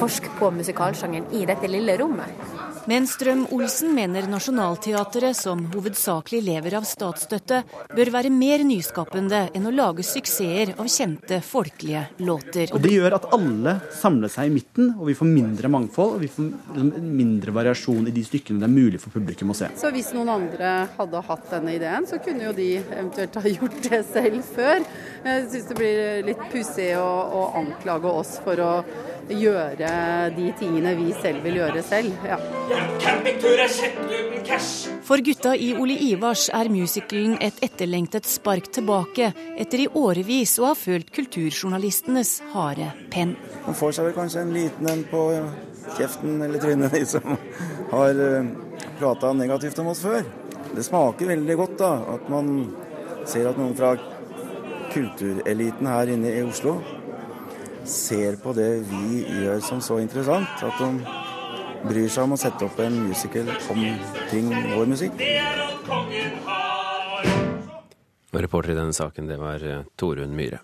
forske 0.00 0.34
på 0.40 0.50
musikalsjangeren 0.58 1.30
i 1.38 1.46
dette 1.46 1.70
lille 1.70 1.94
rommet. 2.02 2.42
Men 2.86 3.06
Strøm-Olsen 3.08 3.94
mener 3.96 4.26
Nationaltheatret, 4.28 5.36
som 5.36 5.62
hovedsakelig 5.72 6.42
lever 6.44 6.74
av 6.76 6.84
statsstøtte, 6.84 7.62
bør 7.96 8.10
være 8.12 8.32
mer 8.34 8.60
nyskapende 8.66 9.38
enn 9.56 9.68
å 9.70 9.72
lage 9.72 10.04
suksesser 10.04 10.74
av 10.76 10.90
kjente 10.92 11.38
folkelige 11.40 12.02
låter. 12.28 12.74
Og 12.76 12.82
Det 12.84 12.92
gjør 12.92 13.16
at 13.16 13.28
alle 13.32 13.78
samler 13.96 14.32
seg 14.32 14.50
i 14.50 14.52
midten, 14.58 14.90
og 14.98 15.08
vi 15.08 15.16
får 15.16 15.30
mindre 15.30 15.70
mangfold 15.72 16.18
og 16.18 16.26
vi 16.26 16.28
får 16.34 17.00
mindre 17.00 17.54
variasjon 17.56 18.10
i 18.10 18.12
de 18.12 18.26
stykkene 18.26 18.60
det 18.60 18.68
er 18.68 18.74
mulig 18.74 19.00
for 19.00 19.16
publikum 19.16 19.54
å 19.54 19.56
se. 19.56 19.70
Så 19.80 19.88
hvis 19.94 20.12
noen 20.12 20.34
andre 20.34 20.74
hadde 20.98 21.24
hatt 21.30 21.48
denne 21.54 21.78
ideen, 21.78 22.04
så 22.10 22.20
kunne 22.20 22.50
jo 22.50 22.54
de 22.60 22.70
eventuelt 22.82 23.40
ha 23.40 23.54
gjort 23.56 23.80
det 23.88 24.04
selv 24.12 24.44
før. 24.52 24.84
Jeg 25.24 25.48
syns 25.54 25.72
det 25.72 25.80
blir 25.80 26.24
litt 26.28 26.46
pussig 26.52 26.92
å, 27.00 27.08
å 27.08 27.44
anklage 27.64 28.12
oss 28.12 28.36
for 28.44 28.60
å 28.60 28.72
gjøre 29.28 29.90
de 30.36 30.50
tingene 30.58 30.94
vi 30.98 31.12
selv 31.20 31.44
vil 31.44 31.60
gjøre 31.60 31.82
selv. 31.86 32.12
Ja. 32.26 32.38
For 35.04 35.22
gutta 35.24 35.54
i 35.56 35.70
Ole 35.76 35.96
Ivars 36.08 36.46
er 36.52 36.70
musicalen 36.72 37.36
et 37.44 37.60
etterlengtet 37.64 38.28
spark 38.28 38.70
tilbake 38.74 39.30
etter 39.60 39.84
i 39.84 39.88
årevis 39.88 40.56
å 40.60 40.70
ha 40.70 40.74
følt 40.78 41.12
kulturjournalistenes 41.14 42.38
harde 42.54 42.90
penn. 43.12 43.36
Man 43.66 43.78
får 43.78 43.96
seg 43.96 44.08
vel 44.08 44.16
kanskje 44.16 44.44
en 44.44 44.54
liten 44.56 44.90
en 44.90 45.04
på 45.10 45.26
kjeften 45.98 46.40
eller 46.42 46.62
trynet, 46.62 46.92
de 46.94 47.04
som 47.08 47.36
har 47.92 48.24
eh, 48.26 48.50
prata 48.98 49.32
negativt 49.36 49.78
om 49.82 49.92
oss 49.92 50.02
før. 50.04 50.24
Det 50.74 50.82
smaker 50.82 51.30
veldig 51.30 51.56
godt 51.60 51.78
da, 51.80 51.92
at 52.16 52.28
man 52.32 52.50
ser 53.28 53.50
at 53.50 53.60
noen 53.60 53.76
fra 53.78 53.94
kultureliten 54.94 55.88
her 55.90 56.12
inne 56.14 56.32
i 56.34 56.42
Oslo 56.44 56.78
ser 57.88 58.36
på 58.42 58.52
det 58.56 58.70
vi 58.88 59.22
gjør 59.42 59.62
som 59.64 59.80
så 59.84 59.98
interessant, 60.02 60.62
at 60.64 60.80
de 60.80 60.90
bryr 61.84 62.08
seg 62.08 62.26
om 62.26 62.34
å 62.36 62.40
sette 62.40 62.64
opp 62.66 62.78
en 62.80 62.96
musical 63.08 63.50
om 63.72 63.82
ting, 64.30 64.50
vår 64.74 64.90
musikk. 64.94 65.20
Og 68.34 68.40
reporter 68.42 68.72
i 68.72 68.78
denne 68.78 68.96
saken, 68.96 69.28
det 69.30 69.38
var 69.38 69.62
eh, 69.62 69.84
Torunn 70.00 70.34
Myhre. 70.34 70.62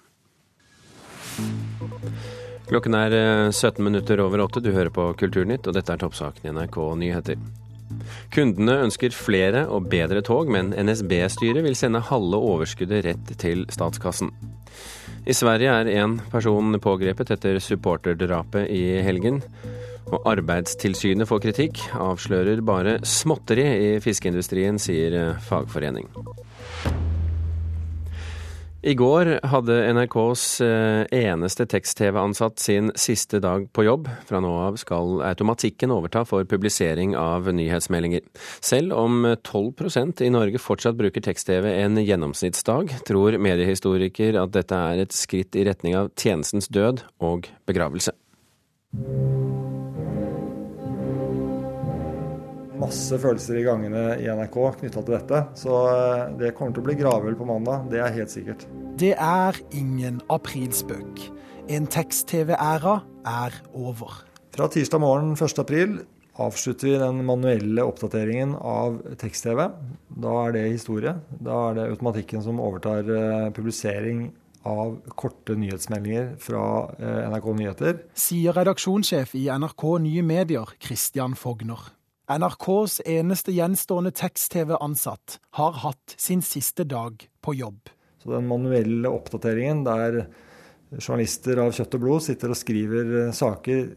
Klokken 2.71 2.97
er 2.99 3.15
17 3.50 3.69
eh, 3.71 3.85
minutter 3.85 4.23
over 4.25 4.47
åtte. 4.47 4.62
Du 4.62 4.73
hører 4.73 4.91
på 4.95 5.11
Kulturnytt, 5.21 5.69
og 5.69 5.77
dette 5.77 5.95
er 5.95 6.00
toppsaken 6.03 6.49
i 6.49 6.55
NRK 6.57 6.79
Nyheter. 6.99 7.39
Kundene 8.35 8.77
ønsker 8.87 9.15
flere 9.15 9.65
og 9.69 9.89
bedre 9.91 10.23
tog, 10.27 10.50
men 10.50 10.71
NSB-styret 10.79 11.67
vil 11.67 11.79
sende 11.79 12.03
halve 12.11 12.39
overskuddet 12.39 13.05
rett 13.07 13.33
til 13.43 13.67
statskassen. 13.75 14.31
I 15.29 15.35
Sverige 15.37 15.73
er 15.83 15.89
én 16.00 16.17
person 16.33 16.73
pågrepet 16.81 17.35
etter 17.35 17.59
supporterdrapet 17.61 18.71
i 18.73 19.00
helgen. 19.05 19.43
Og 20.11 20.25
Arbeidstilsynet 20.27 21.29
får 21.29 21.43
kritikk, 21.45 21.83
avslører 21.93 22.62
bare 22.65 22.97
småtteri 23.07 23.67
i 23.69 23.91
fiskeindustrien, 24.03 24.81
sier 24.81 25.37
fagforening. 25.45 26.09
I 28.81 28.95
går 28.97 29.29
hadde 29.45 29.75
NRKs 29.93 30.45
eh, 30.65 31.03
eneste 31.13 31.67
tekst-TV-ansatt 31.69 32.63
sin 32.63 32.89
siste 32.97 33.37
dag 33.45 33.67
på 33.77 33.85
jobb. 33.85 34.09
Fra 34.25 34.41
nå 34.41 34.55
av 34.57 34.79
skal 34.81 35.21
automatikken 35.29 35.93
overta 35.93 36.23
for 36.25 36.49
publisering 36.49 37.13
av 37.13 37.51
nyhetsmeldinger. 37.53 38.25
Selv 38.65 38.97
om 38.97 39.29
12% 39.37 40.25
i 40.25 40.33
Norge 40.33 40.63
fortsatt 40.65 40.97
bruker 40.97 41.29
tekst-TV 41.29 41.69
en 41.75 42.01
gjennomsnittsdag, 42.01 42.97
tror 43.05 43.37
mediehistoriker 43.37 44.41
at 44.41 44.57
dette 44.57 44.83
er 44.95 45.05
et 45.05 45.13
skritt 45.13 45.61
i 45.61 45.69
retning 45.69 46.01
av 46.01 46.15
tjenestens 46.17 46.73
død 46.73 47.05
og 47.21 47.53
begravelse. 47.69 48.17
Masse 52.81 53.19
følelser 53.21 53.61
i 53.61 53.65
gangene 53.67 54.05
i 54.21 54.29
NRK 54.31 54.57
knytta 54.81 55.03
til 55.03 55.17
dette. 55.17 55.43
Så 55.59 55.77
eh, 55.91 56.25
det 56.41 56.55
kommer 56.57 56.75
til 56.75 56.85
å 56.85 56.89
bli 56.89 56.97
gravøl 57.01 57.37
på 57.39 57.49
mandag, 57.49 57.89
det 57.93 58.03
er 58.03 58.15
helt 58.17 58.33
sikkert. 58.33 58.67
Det 59.01 59.13
er 59.17 59.59
ingen 59.77 60.21
aprilspøk. 60.33 61.27
En 61.71 61.87
tekst-TV-æra 61.91 63.01
er 63.31 63.61
over. 63.77 64.25
Fra 64.51 64.67
tirsdag 64.73 65.03
morgen 65.03 65.37
1. 65.37 65.61
april 65.63 66.01
avslutter 66.41 66.89
vi 66.89 66.99
den 66.99 67.23
manuelle 67.29 67.85
oppdateringen 67.85 68.57
av 68.57 68.99
tekst-TV. 69.21 69.67
Da 70.25 70.37
er 70.47 70.57
det 70.57 70.67
historie. 70.73 71.15
Da 71.39 71.63
er 71.69 71.79
det 71.79 71.89
automatikken 71.95 72.45
som 72.45 72.63
overtar 72.65 73.05
eh, 73.05 73.51
publisering 73.55 74.31
av 74.69 74.99
korte 75.17 75.55
nyhetsmeldinger 75.57 76.35
fra 76.43 76.65
eh, 76.99 77.23
NRK 77.31 77.49
Nyheter. 77.61 78.03
Sier 78.19 78.57
redaksjonssjef 78.57 79.33
i 79.39 79.47
NRK 79.53 79.87
Nye 80.05 80.25
Medier, 80.27 80.77
Christian 80.83 81.37
Fogner. 81.39 81.89
NRKs 82.31 83.01
eneste 83.11 83.51
gjenstående 83.51 84.13
tekst-TV-ansatt 84.15 85.41
har 85.59 85.79
hatt 85.83 86.15
sin 86.15 86.45
siste 86.47 86.85
dag 86.87 87.25
på 87.43 87.57
jobb. 87.59 87.91
Så 88.23 88.31
den 88.31 88.47
manuelle 88.47 89.11
oppdateringen 89.11 89.83
der 89.83 90.21
journalister 90.95 91.59
av 91.63 91.73
kjøtt 91.75 91.97
og 91.99 92.05
blod 92.05 92.23
sitter 92.23 92.53
og 92.53 92.59
skriver 92.59 93.11
eh, 93.25 93.33
saker 93.35 93.91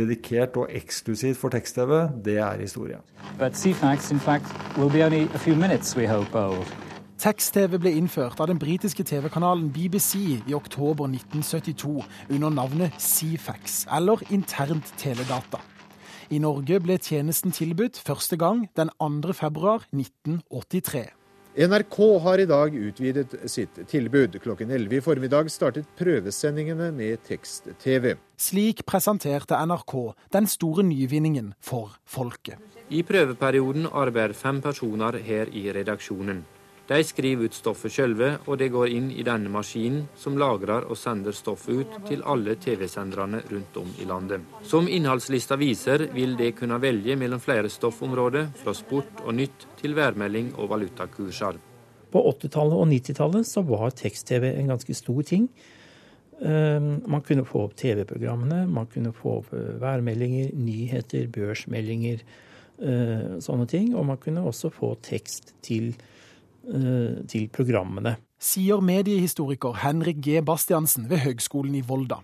dedikert 0.00 0.56
og 0.60 0.72
eksklusivt 0.72 1.40
for 1.40 1.52
tekst-TV, 1.52 1.92
det 2.24 2.38
er 2.40 2.64
historie. 2.64 3.00
Tekst-TV 7.24 7.78
ble 7.80 7.94
innført 7.96 8.40
av 8.40 8.48
den 8.50 8.60
britiske 8.60 9.04
TV-kanalen 9.08 9.68
BBC 9.72 10.40
i 10.40 10.56
oktober 10.56 11.08
1972 11.08 12.00
under 12.30 12.52
navnet 12.52 12.96
Cfax, 13.00 13.84
eller 13.92 14.24
internt 14.32 14.92
teledata. 15.00 15.60
I 16.32 16.38
Norge 16.40 16.78
ble 16.80 16.96
tjenesten 17.02 17.52
tilbudt 17.52 17.98
første 18.00 18.38
gang 18.40 18.64
den 18.78 18.88
2. 18.96 19.34
februar 19.36 19.84
1983. 19.92 21.10
NRK 21.54 21.98
har 22.24 22.40
i 22.42 22.46
dag 22.50 22.74
utvidet 22.74 23.34
sitt 23.50 23.76
tilbud. 23.90 24.40
Klokken 24.42 24.72
11 24.74 24.96
i 24.96 25.02
formiddag 25.04 25.50
startet 25.52 25.86
prøvesendingene 25.98 26.88
med 26.96 27.20
tekst-TV. 27.28 28.16
Slik 28.40 28.82
presenterte 28.88 29.60
NRK 29.68 29.94
den 30.34 30.48
store 30.50 30.82
nyvinningen 30.88 31.52
for 31.62 31.94
folket. 32.08 32.58
I 32.90 33.04
prøveperioden 33.06 33.86
arbeider 33.92 34.34
fem 34.34 34.58
personer 34.64 35.20
her 35.22 35.52
i 35.52 35.68
redaksjonen. 35.76 36.42
De 36.84 36.98
skriver 37.00 37.48
ut 37.48 37.54
stoffet 37.56 37.94
sjølve, 37.94 38.26
og 38.44 38.58
det 38.60 38.66
går 38.74 38.90
inn 38.92 39.06
i 39.08 39.22
denne 39.24 39.48
maskinen, 39.48 40.02
som 40.20 40.34
lagrer 40.36 40.84
og 40.84 40.98
sender 41.00 41.32
stoffet 41.32 41.80
ut 41.80 41.94
til 42.10 42.20
alle 42.28 42.58
TV-senderne 42.60 43.40
rundt 43.48 43.78
om 43.80 43.88
i 44.02 44.08
landet. 44.08 44.44
Som 44.68 44.90
innholdslista 44.92 45.56
viser, 45.56 46.10
vil 46.12 46.36
det 46.36 46.50
kunne 46.58 46.76
velge 46.82 47.16
mellom 47.16 47.40
flere 47.40 47.72
stoffområder, 47.72 48.50
fra 48.60 48.76
sport 48.76 49.24
og 49.24 49.32
nytt 49.40 49.64
til 49.80 49.96
værmelding 49.96 50.52
og 50.58 50.74
valutakurser. 50.74 51.56
På 52.12 52.26
80-tallet 52.28 52.76
og 52.76 52.92
90-tallet 52.92 53.48
så 53.48 53.64
var 53.64 53.96
tekst-TV 53.96 54.50
en 54.52 54.74
ganske 54.74 55.00
stor 55.00 55.24
ting. 55.24 55.48
Ehm, 56.44 56.98
man 57.08 57.24
kunne 57.24 57.48
få 57.48 57.64
opp 57.64 57.78
TV-programmene, 57.80 58.66
man 58.68 58.92
kunne 58.92 59.16
få 59.16 59.38
opp 59.40 59.54
eh, 59.56 59.78
værmeldinger, 59.80 60.52
nyheter, 60.52 61.30
børsmeldinger, 61.32 62.20
eh, 62.84 63.30
sånne 63.40 63.66
ting. 63.72 63.94
Og 63.96 64.04
man 64.12 64.20
kunne 64.20 64.44
også 64.44 64.68
få 64.68 64.98
tekst 65.00 65.56
til 65.64 65.94
Eh, 65.94 66.13
til 67.28 67.48
programmene. 67.52 68.16
Sier 68.40 68.80
mediehistoriker 68.84 69.80
Henrik 69.84 70.20
G. 70.24 70.40
Bastiansen 70.44 71.08
ved 71.10 71.22
Høgskolen 71.24 71.74
i 71.78 71.84
Volda. 71.86 72.20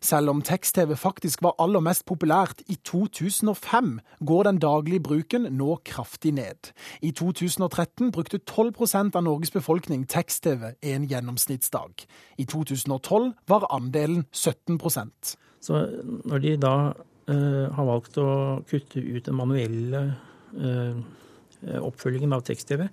Selv 0.00 0.30
om 0.30 0.42
tekst-TV 0.42 0.94
faktisk 0.96 1.42
var 1.44 1.56
aller 1.60 1.82
mest 1.84 2.06
populært 2.08 2.62
i 2.72 2.78
2005, 2.84 3.98
går 4.24 4.46
den 4.48 4.60
daglige 4.62 5.02
bruken 5.04 5.48
nå 5.52 5.76
kraftig 5.84 6.32
ned. 6.38 6.70
I 7.02 7.10
2013 7.10 8.12
brukte 8.12 8.40
12% 8.40 9.18
av 9.18 9.26
Norges 9.26 9.52
befolkning 9.52 10.06
tekst-TV 10.08 10.72
en 10.82 11.04
gjennomsnittsdag. 11.10 12.06
I 12.38 12.44
2012 12.44 13.32
var 13.48 13.68
andelen 13.70 14.24
17% 14.32 15.36
Så 15.60 15.82
når 16.24 16.38
de 16.38 16.56
da 16.56 16.76
uh, 17.28 17.66
har 17.74 17.84
valgt 17.84 18.16
å 18.22 18.62
kutte 18.70 19.02
ut 19.02 19.26
den 19.26 19.36
manuelle 19.36 20.06
Eh, 20.56 20.96
oppfølgingen 21.80 22.34
av 22.36 22.44
tekst-TV, 22.46 22.86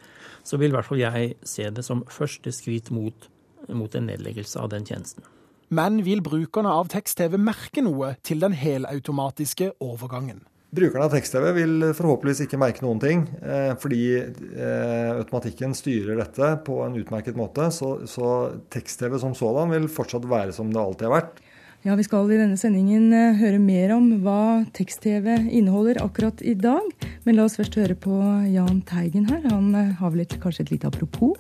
så 0.43 0.59
vil 0.61 0.71
i 0.71 0.77
hvert 0.77 0.87
fall 0.87 1.01
jeg 1.01 1.35
se 1.47 1.69
det 1.69 1.85
som 1.85 2.05
første 2.11 2.53
skritt 2.55 2.91
mot, 2.93 3.29
mot 3.69 3.95
en 3.95 4.09
nedleggelse 4.09 4.59
av 4.61 4.71
den 4.73 4.87
tjenesten. 4.87 5.25
Men 5.73 6.03
vil 6.05 6.21
brukerne 6.21 6.69
av 6.69 6.89
tekst-TV 6.93 7.37
merke 7.41 7.81
noe 7.85 8.13
til 8.25 8.43
den 8.43 8.53
helautomatiske 8.57 9.71
overgangen? 9.81 10.43
Brukerne 10.73 11.05
av 11.05 11.13
tekst-TV 11.13 11.51
vil 11.53 11.73
forhåpentligvis 11.93 12.47
ikke 12.47 12.57
merke 12.61 12.81
noen 12.81 13.01
ting, 13.01 13.27
eh, 13.45 13.73
fordi 13.77 14.03
eh, 14.17 15.11
automatikken 15.19 15.75
styrer 15.77 16.17
dette 16.17 16.49
på 16.65 16.79
en 16.81 16.97
utmerket 16.97 17.37
måte. 17.37 17.67
Så, 17.73 18.07
så 18.09 18.29
tekst-TV 18.73 19.19
som 19.21 19.35
sådan 19.37 19.73
vil 19.75 19.85
fortsatt 19.91 20.25
være 20.29 20.55
som 20.55 20.73
det 20.73 20.81
alltid 20.81 21.09
har 21.09 21.15
vært. 21.19 21.43
Ja, 21.83 21.97
Vi 21.99 22.03
skal 22.07 22.29
i 22.31 22.37
denne 22.39 22.55
sendingen 22.55 23.09
eh, 23.11 23.33
høre 23.35 23.57
mer 23.59 23.91
om 23.91 24.05
hva 24.23 24.63
tekst-TV 24.71 25.33
inneholder 25.51 25.97
akkurat 25.99 26.39
i 26.39 26.53
dag. 26.55 26.85
Men 27.25 27.35
la 27.35 27.43
oss 27.43 27.57
først 27.59 27.75
høre 27.75 27.97
på 27.99 28.15
Jahn 28.53 28.79
Teigen 28.87 29.25
her. 29.27 29.41
Han 29.51 29.75
eh, 29.75 29.89
har 29.99 30.13
vel 30.13 30.23
et, 30.23 30.37
kanskje 30.39 30.63
et 30.63 30.71
lite 30.77 30.87
apropos? 30.87 31.35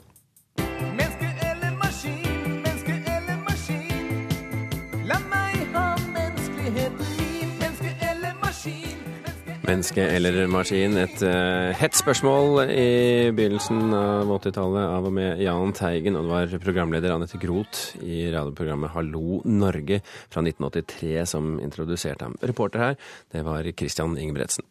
Menneske 9.63 10.03
eller 10.03 10.41
maskin? 10.51 10.97
Et 10.99 11.21
uh, 11.23 11.71
hett 11.79 11.95
spørsmål 11.95 12.65
i 12.67 13.31
begynnelsen 13.31 13.93
av 13.95 14.31
80-tallet 14.35 14.89
av 14.97 15.07
og 15.07 15.15
med 15.15 15.39
Jahn 15.39 15.71
Teigen, 15.77 16.17
og 16.19 16.27
det 16.27 16.33
var 16.33 16.65
programleder 16.65 17.15
Anette 17.15 17.39
Groth 17.39 17.95
i 18.03 18.25
radioprogrammet 18.33 18.91
Hallo 18.91 19.39
Norge 19.47 20.01
fra 20.03 20.43
1983 20.43 21.15
som 21.31 21.55
introduserte 21.63 22.27
ham. 22.27 22.35
Reporter 22.43 22.89
her, 22.89 23.01
det 23.31 23.45
var 23.47 23.71
Christian 23.71 24.19
Ingebretsen. 24.19 24.67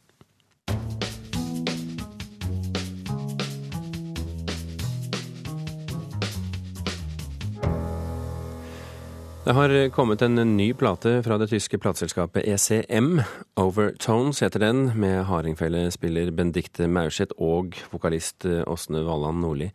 Det 9.44 9.52
har 9.52 9.88
kommet 9.90 10.22
en 10.22 10.38
ny 10.56 10.68
plate 10.74 11.16
fra 11.26 11.34
det 11.34 11.48
tyske 11.50 11.78
plateselskapet 11.82 12.44
ECM. 12.46 13.16
Overtones 13.58 14.38
heter 14.38 14.62
den, 14.62 14.84
med 14.94 15.24
hardingfelespiller 15.26 16.28
Bendikte 16.30 16.86
Maurseth 16.86 17.34
og 17.42 17.74
vokalist 17.90 18.46
Åsne 18.46 19.02
Valland 19.02 19.42
Nordli. 19.42 19.66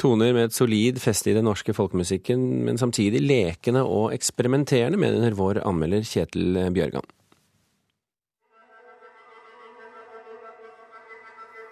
Toner 0.00 0.32
med 0.32 0.48
et 0.48 0.56
solid 0.56 1.02
feste 1.04 1.30
i 1.30 1.34
den 1.36 1.44
norske 1.44 1.74
folkemusikken, 1.76 2.64
men 2.64 2.80
samtidig 2.80 3.20
lekende 3.20 3.82
og 3.84 4.14
eksperimenterende, 4.16 4.96
mener 4.96 5.36
vår 5.36 5.60
anmelder 5.68 6.08
Kjetil 6.08 6.56
Bjørgan. 6.72 7.04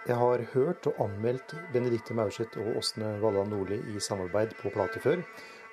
Jeg 0.05 0.21
har 0.21 0.45
hørt 0.53 0.85
og 0.93 1.01
anmeldt 1.01 1.57
Benedicte 1.73 2.13
Maurseth 2.13 2.61
og 2.61 2.77
Åsne 2.83 3.17
Valland 3.25 3.55
Nordli 3.57 3.81
i 3.97 4.05
samarbeid 4.05 4.53
på 4.61 4.77
plate 4.77 5.01
før 5.01 5.25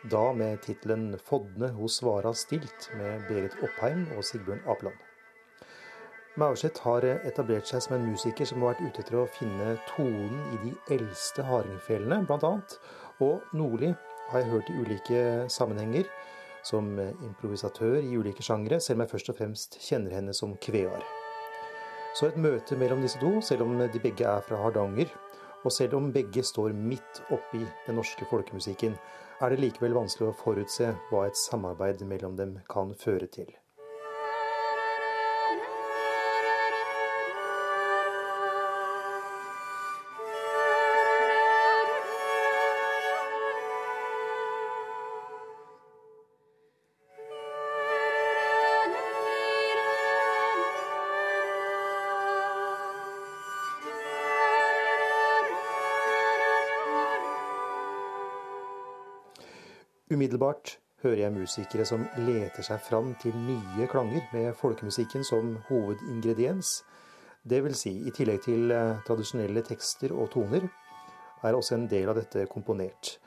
da 0.03 0.33
med 0.33 0.61
tittelen 0.61 1.19
'Fodne 1.19 1.67
hos 1.75 2.03
Vara 2.03 2.33
stilt' 2.33 2.89
med 2.97 3.27
Berit 3.27 3.55
Oppheim 3.63 4.07
og 4.17 4.23
Sigbjørn 4.23 4.61
Apeland. 4.67 4.95
Maurseth 6.39 6.81
har 6.85 7.03
etablert 7.03 7.67
seg 7.67 7.81
som 7.83 7.97
en 7.97 8.05
musiker 8.07 8.47
som 8.47 8.61
har 8.63 8.73
vært 8.73 8.85
ute 8.87 9.03
etter 9.03 9.17
å 9.19 9.27
finne 9.27 9.73
tonen 9.89 10.39
i 10.55 10.59
de 10.63 10.73
eldste 10.95 11.43
hardingfelene, 11.43 12.21
bl.a. 12.29 12.53
Og 13.19 13.41
Nordli 13.51 13.91
har 14.29 14.39
jeg 14.39 14.51
hørt 14.53 14.69
i 14.71 14.77
ulike 14.79 15.23
sammenhenger, 15.51 16.07
som 16.63 16.93
improvisatør 16.99 17.99
i 17.99 18.15
ulike 18.15 18.43
sjangre, 18.45 18.79
selv 18.79 18.99
om 18.99 19.03
jeg 19.03 19.11
først 19.11 19.33
og 19.33 19.39
fremst 19.41 19.79
kjenner 19.83 20.15
henne 20.15 20.35
som 20.37 20.55
kvear. 20.63 21.03
Så 22.15 22.29
et 22.29 22.39
møte 22.39 22.77
mellom 22.79 23.03
disse 23.03 23.19
to, 23.19 23.41
selv 23.41 23.67
om 23.67 23.75
de 23.79 23.99
begge 23.99 24.27
er 24.27 24.45
fra 24.45 24.63
Hardanger, 24.63 25.11
og 25.65 25.73
selv 25.75 25.97
om 25.99 26.13
begge 26.13 26.43
står 26.45 26.71
midt 26.71 27.19
oppi 27.35 27.65
den 27.87 27.99
norske 27.99 28.23
folkemusikken, 28.31 28.95
er 29.39 29.53
det 29.53 29.61
likevel 29.63 29.95
vanskelig 29.95 30.29
å 30.29 30.35
forutse 30.35 30.91
hva 31.09 31.25
et 31.27 31.39
samarbeid 31.39 32.03
mellom 32.07 32.35
dem 32.35 32.57
kan 32.71 32.91
føre 32.99 33.29
til. 33.31 33.51
Umiddelbart 60.09 60.79
hører 61.03 61.19
jeg 61.21 61.33
musikere 61.35 61.83
som 61.85 62.01
leter 62.25 62.65
seg 62.65 62.79
fram 62.81 63.11
til 63.21 63.35
nye 63.37 63.85
klanger 63.91 64.23
med 64.33 64.55
folkemusikken 64.57 65.21
som 65.27 65.51
hovedingrediens. 65.67 66.79
Det 67.45 67.59
vil 67.61 67.75
si, 67.77 67.91
i 68.09 68.13
tillegg 68.17 68.41
til 68.47 68.73
eh, 68.73 69.03
tradisjonelle 69.05 69.61
tekster 69.67 70.15
og 70.15 70.31
toner, 70.33 70.65
er 71.45 71.53
også 71.53 71.77
en 71.77 71.85
del 71.91 72.09
av 72.09 72.17
dette 72.17 72.47
komponert. 72.49 73.19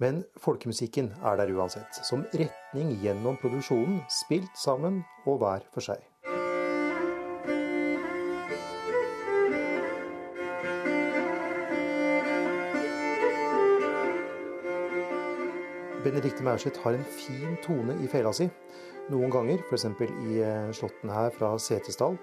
Men 0.00 0.22
folkemusikken 0.40 1.12
er 1.20 1.36
der 1.36 1.52
uansett, 1.52 2.00
som 2.08 2.24
retning 2.32 2.96
gjennom 3.04 3.36
produksjonen, 3.42 4.00
spilt 4.08 4.56
sammen 4.56 5.02
og 5.26 5.42
hver 5.44 5.68
for 5.74 5.84
seg. 5.84 6.00
Benedicte 16.04 16.42
Maurseth 16.42 16.80
har 16.82 16.92
en 16.92 17.04
fin 17.04 17.56
tone 17.62 17.94
i 18.02 18.08
fela 18.10 18.32
si. 18.34 18.48
Noen 19.12 19.30
ganger, 19.30 19.60
f.eks. 19.68 19.84
i 20.26 20.40
eh, 20.42 20.70
slåtten 20.74 21.12
her 21.14 21.30
fra 21.34 21.52
Setesdal, 21.58 22.16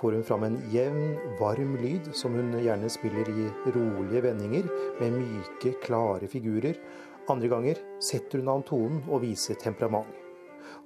får 0.00 0.16
hun 0.16 0.24
fram 0.24 0.46
en 0.46 0.56
jevn, 0.72 1.18
varm 1.40 1.74
lyd 1.82 2.08
som 2.16 2.32
hun 2.36 2.54
gjerne 2.56 2.88
spiller 2.92 3.28
i 3.28 3.50
rolige 3.74 4.22
vendinger 4.24 4.70
med 5.00 5.18
myke, 5.18 5.74
klare 5.84 6.28
figurer. 6.28 6.80
Andre 7.28 7.52
ganger 7.52 7.84
setter 8.00 8.40
hun 8.40 8.50
an 8.54 8.64
tonen 8.66 9.04
og 9.10 9.22
viser 9.26 9.60
temperament. 9.60 10.08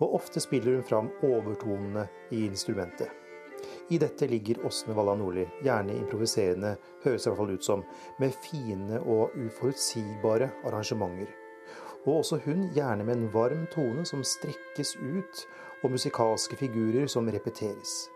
Og 0.02 0.18
ofte 0.18 0.42
spiller 0.42 0.76
hun 0.76 0.84
fram 0.84 1.14
overtonene 1.24 2.08
i 2.34 2.42
instrumentet. 2.48 3.08
I 3.94 4.02
dette 4.02 4.26
ligger 4.28 4.66
Åsne 4.66 4.98
Valla 4.98 5.14
Nordli, 5.16 5.46
gjerne 5.64 5.94
improviserende, 5.94 6.74
høres 7.06 7.24
i 7.24 7.30
hvert 7.30 7.40
fall 7.40 7.54
ut 7.54 7.70
som, 7.70 7.86
med 8.18 8.34
fine 8.44 8.98
og 9.06 9.34
uforutsigbare 9.46 10.50
arrangementer 10.66 11.45
og 12.06 12.20
også 12.20 12.38
hun 12.46 12.68
gjerne 12.74 13.04
med 13.04 13.16
en 13.16 13.30
varm 13.34 13.66
tone 13.72 14.06
som 14.06 14.24
strekkes 14.24 14.96
ut, 15.02 15.46
og 15.84 15.92
musikalske 15.92 16.56
figurer 16.56 17.06
som 17.10 17.28
repeteres. 17.28 18.06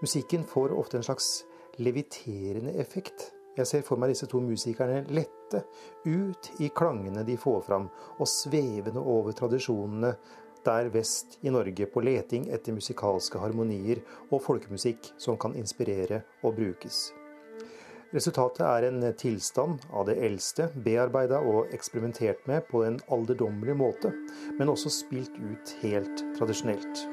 Musikken 0.00 0.44
får 0.44 0.74
ofte 0.74 0.98
en 0.98 1.06
slags 1.06 1.44
leviterende 1.78 2.74
effekt. 2.80 3.32
Jeg 3.58 3.66
ser 3.66 3.84
for 3.86 4.00
meg 4.00 4.12
disse 4.12 4.26
to 4.30 4.40
musikerne 4.42 5.04
lette 5.14 5.62
ut 6.06 6.50
i 6.62 6.70
klangene 6.74 7.24
de 7.26 7.36
får 7.38 7.62
fram, 7.68 7.88
og 8.18 8.30
svevende 8.30 9.02
over 9.02 9.36
tradisjonene 9.36 10.14
der 10.66 10.90
vest 10.92 11.38
i 11.42 11.52
Norge 11.54 11.86
på 11.86 12.02
leting 12.04 12.48
etter 12.52 12.76
musikalske 12.76 13.40
harmonier 13.40 14.02
og 14.28 14.42
folkemusikk 14.44 15.12
som 15.20 15.38
kan 15.40 15.56
inspirere 15.56 16.24
og 16.42 16.58
brukes. 16.58 17.08
Resultatet 18.08 18.62
er 18.64 18.86
en 18.88 19.02
tilstand 19.20 19.82
av 19.92 20.06
det 20.08 20.14
eldste, 20.24 20.70
bearbeida 20.80 21.42
og 21.44 21.74
eksperimentert 21.76 22.40
med 22.48 22.64
på 22.70 22.80
en 22.86 22.96
alderdommelig 23.12 23.76
måte, 23.76 24.14
men 24.56 24.72
også 24.72 24.94
spilt 25.02 25.36
ut 25.36 25.76
helt 25.82 26.24
tradisjonelt. 26.38 27.04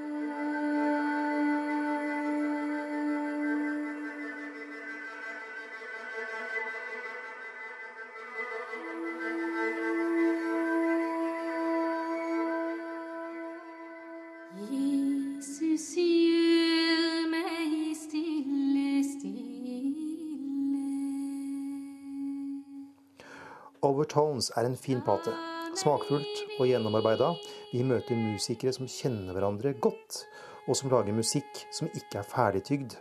Overtones 24.15 24.47
er 24.55 24.63
en 24.63 24.77
fin 24.79 25.01
plate. 25.03 25.33
Smakfullt 25.75 26.43
og 26.55 26.69
gjennomarbeida. 26.69 27.33
Vi 27.73 27.81
møter 27.83 28.15
musikere 28.15 28.71
som 28.71 28.87
kjenner 28.87 29.35
hverandre 29.35 29.73
godt, 29.83 30.21
og 30.69 30.79
som 30.79 30.93
lager 30.93 31.17
musikk 31.17 31.65
som 31.75 31.91
ikke 31.91 32.21
er 32.21 32.29
ferdigtygd. 32.31 32.95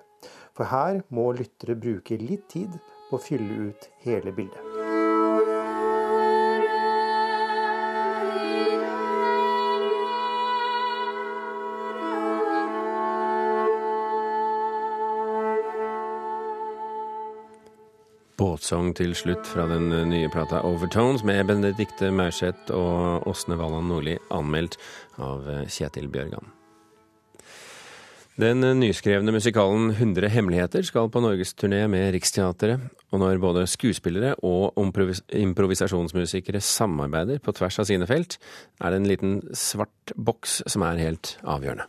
For 0.59 0.67
her 0.67 1.05
må 1.15 1.31
lyttere 1.39 1.79
bruke 1.79 2.19
litt 2.19 2.49
tid 2.51 2.75
på 3.11 3.15
å 3.15 3.23
fylle 3.31 3.71
ut 3.71 3.91
hele 4.03 4.35
bildet. 4.35 4.74
Båtsang 18.65 18.95
til 18.97 19.11
slutt 19.13 19.45
fra 19.45 19.67
den 19.69 19.91
nye 20.09 20.29
plata 20.33 20.63
Overtones 20.65 21.21
med 21.21 21.43
Benedicte 21.51 22.09
Maurseth 22.09 22.71
og 22.73 23.27
Åsne 23.29 23.59
Wallan 23.61 23.91
Nordli, 23.91 24.15
anmeldt 24.33 24.79
av 25.21 25.45
Kjetil 25.69 26.07
Bjørgan. 26.09 26.49
Den 28.41 28.65
nyskrevne 28.81 29.35
musikalen 29.37 29.91
100 29.93 30.33
hemmeligheter 30.33 30.89
skal 30.89 31.13
på 31.13 31.21
norgesturné 31.21 31.83
med 31.93 32.15
Riksteatret. 32.17 32.89
Og 33.13 33.21
når 33.21 33.43
både 33.43 33.67
skuespillere 33.69 34.33
og 34.41 34.73
improvisasjonsmusikere 34.81 36.65
samarbeider 36.65 37.45
på 37.45 37.53
tvers 37.61 37.83
av 37.85 37.91
sine 37.93 38.09
felt, 38.09 38.39
er 38.81 38.95
det 38.95 39.03
en 39.03 39.11
liten 39.13 39.37
svart 39.53 40.17
boks 40.17 40.63
som 40.65 40.89
er 40.89 41.05
helt 41.05 41.37
avgjørende. 41.45 41.85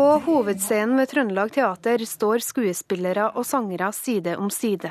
På 0.00 0.14
hovedscenen 0.24 0.96
ved 0.96 1.10
Trøndelag 1.10 1.50
Teater 1.52 2.00
står 2.08 2.40
skuespillere 2.40 3.26
og 3.36 3.44
sangere 3.44 3.90
side 3.92 4.32
om 4.40 4.46
side. 4.48 4.88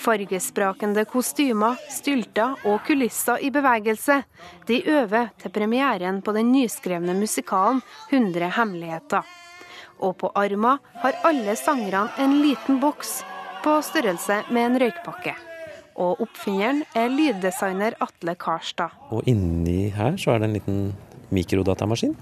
Fargesprakende 0.00 1.02
kostymer, 1.12 1.74
stylter 1.92 2.54
og 2.64 2.78
kulisser 2.86 3.42
i 3.44 3.50
bevegelse. 3.52 4.22
De 4.64 4.78
øver 4.88 5.26
til 5.42 5.52
premieren 5.52 6.22
på 6.24 6.32
den 6.32 6.54
nyskrevne 6.54 7.12
musikalen 7.18 7.82
100 8.08 8.48
hemmeligheter. 8.56 9.26
Og 10.00 10.16
på 10.22 10.30
armen 10.32 10.80
har 11.02 11.18
alle 11.28 11.56
sangerne 11.60 12.16
en 12.24 12.38
liten 12.40 12.80
boks 12.80 13.18
på 13.60 13.74
størrelse 13.84 14.38
med 14.48 14.70
en 14.70 14.78
røykpakke. 14.86 15.34
Og 16.00 16.22
oppfinneren 16.24 16.80
er 16.96 17.12
lyddesigner 17.12 17.98
Atle 18.00 18.38
Karstad. 18.40 18.96
Og 19.12 19.28
inni 19.28 19.90
her 19.92 20.16
så 20.16 20.32
er 20.32 20.40
det 20.40 20.48
en 20.48 20.56
liten 20.56 20.80
mikrodatamaskin 21.28 22.16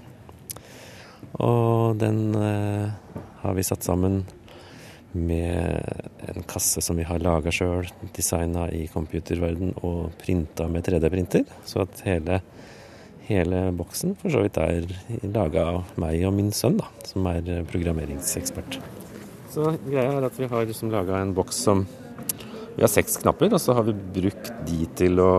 og 1.43 1.97
den 1.99 2.35
eh, 2.39 2.91
har 3.41 3.55
vi 3.57 3.65
satt 3.65 3.83
sammen 3.83 4.23
med 5.15 5.79
en 6.27 6.43
kasse 6.47 6.81
som 6.83 6.97
vi 6.99 7.05
har 7.07 7.23
laga 7.23 7.51
sjøl, 7.53 7.87
designa 8.15 8.67
i 8.75 8.85
computerverden 8.91 9.73
og 9.87 10.11
printa 10.19 10.67
med 10.67 10.83
3D-printer. 10.87 11.45
Så 11.67 11.85
at 11.85 12.03
hele, 12.07 12.41
hele 13.29 13.61
boksen 13.75 14.17
for 14.19 14.33
så 14.33 14.43
vidt 14.43 14.59
er 14.59 14.89
laga 15.23 15.69
av 15.71 15.99
meg 16.01 16.25
og 16.27 16.35
min 16.35 16.51
sønn, 16.55 16.79
da, 16.81 16.91
som 17.07 17.27
er 17.31 17.63
programmeringsekspert. 17.71 18.79
Så 19.55 19.77
greia 19.85 20.17
er 20.17 20.27
at 20.27 20.35
vi 20.39 20.51
har 20.51 20.67
liksom 20.67 20.91
laga 20.91 21.21
en 21.21 21.35
boks 21.35 21.63
som 21.67 21.85
Vi 22.75 22.83
har 22.83 22.91
seks 22.91 23.15
knapper, 23.21 23.53
og 23.55 23.61
så 23.63 23.73
har 23.77 23.85
vi 23.87 23.93
brukt 24.19 24.51
de 24.67 24.81
til 24.99 25.21
å 25.23 25.31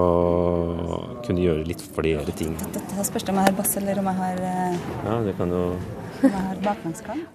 kunne 1.27 1.43
gjøre 1.45 1.67
litt 1.69 1.85
flere 1.97 2.33
ting. 2.39 2.57
Dette 2.73 3.05
spørs 3.05 3.29
det 3.29 3.35
om 3.35 3.41
jeg 3.43 3.51
har 3.51 3.59
bass 3.59 3.77
eller 3.77 4.01
om 4.01 4.09
jeg 4.09 4.21
har 4.23 4.43
uh... 4.43 4.91
Ja, 5.05 5.21
det 5.27 5.37
kan 5.37 5.53
jo 5.53 5.69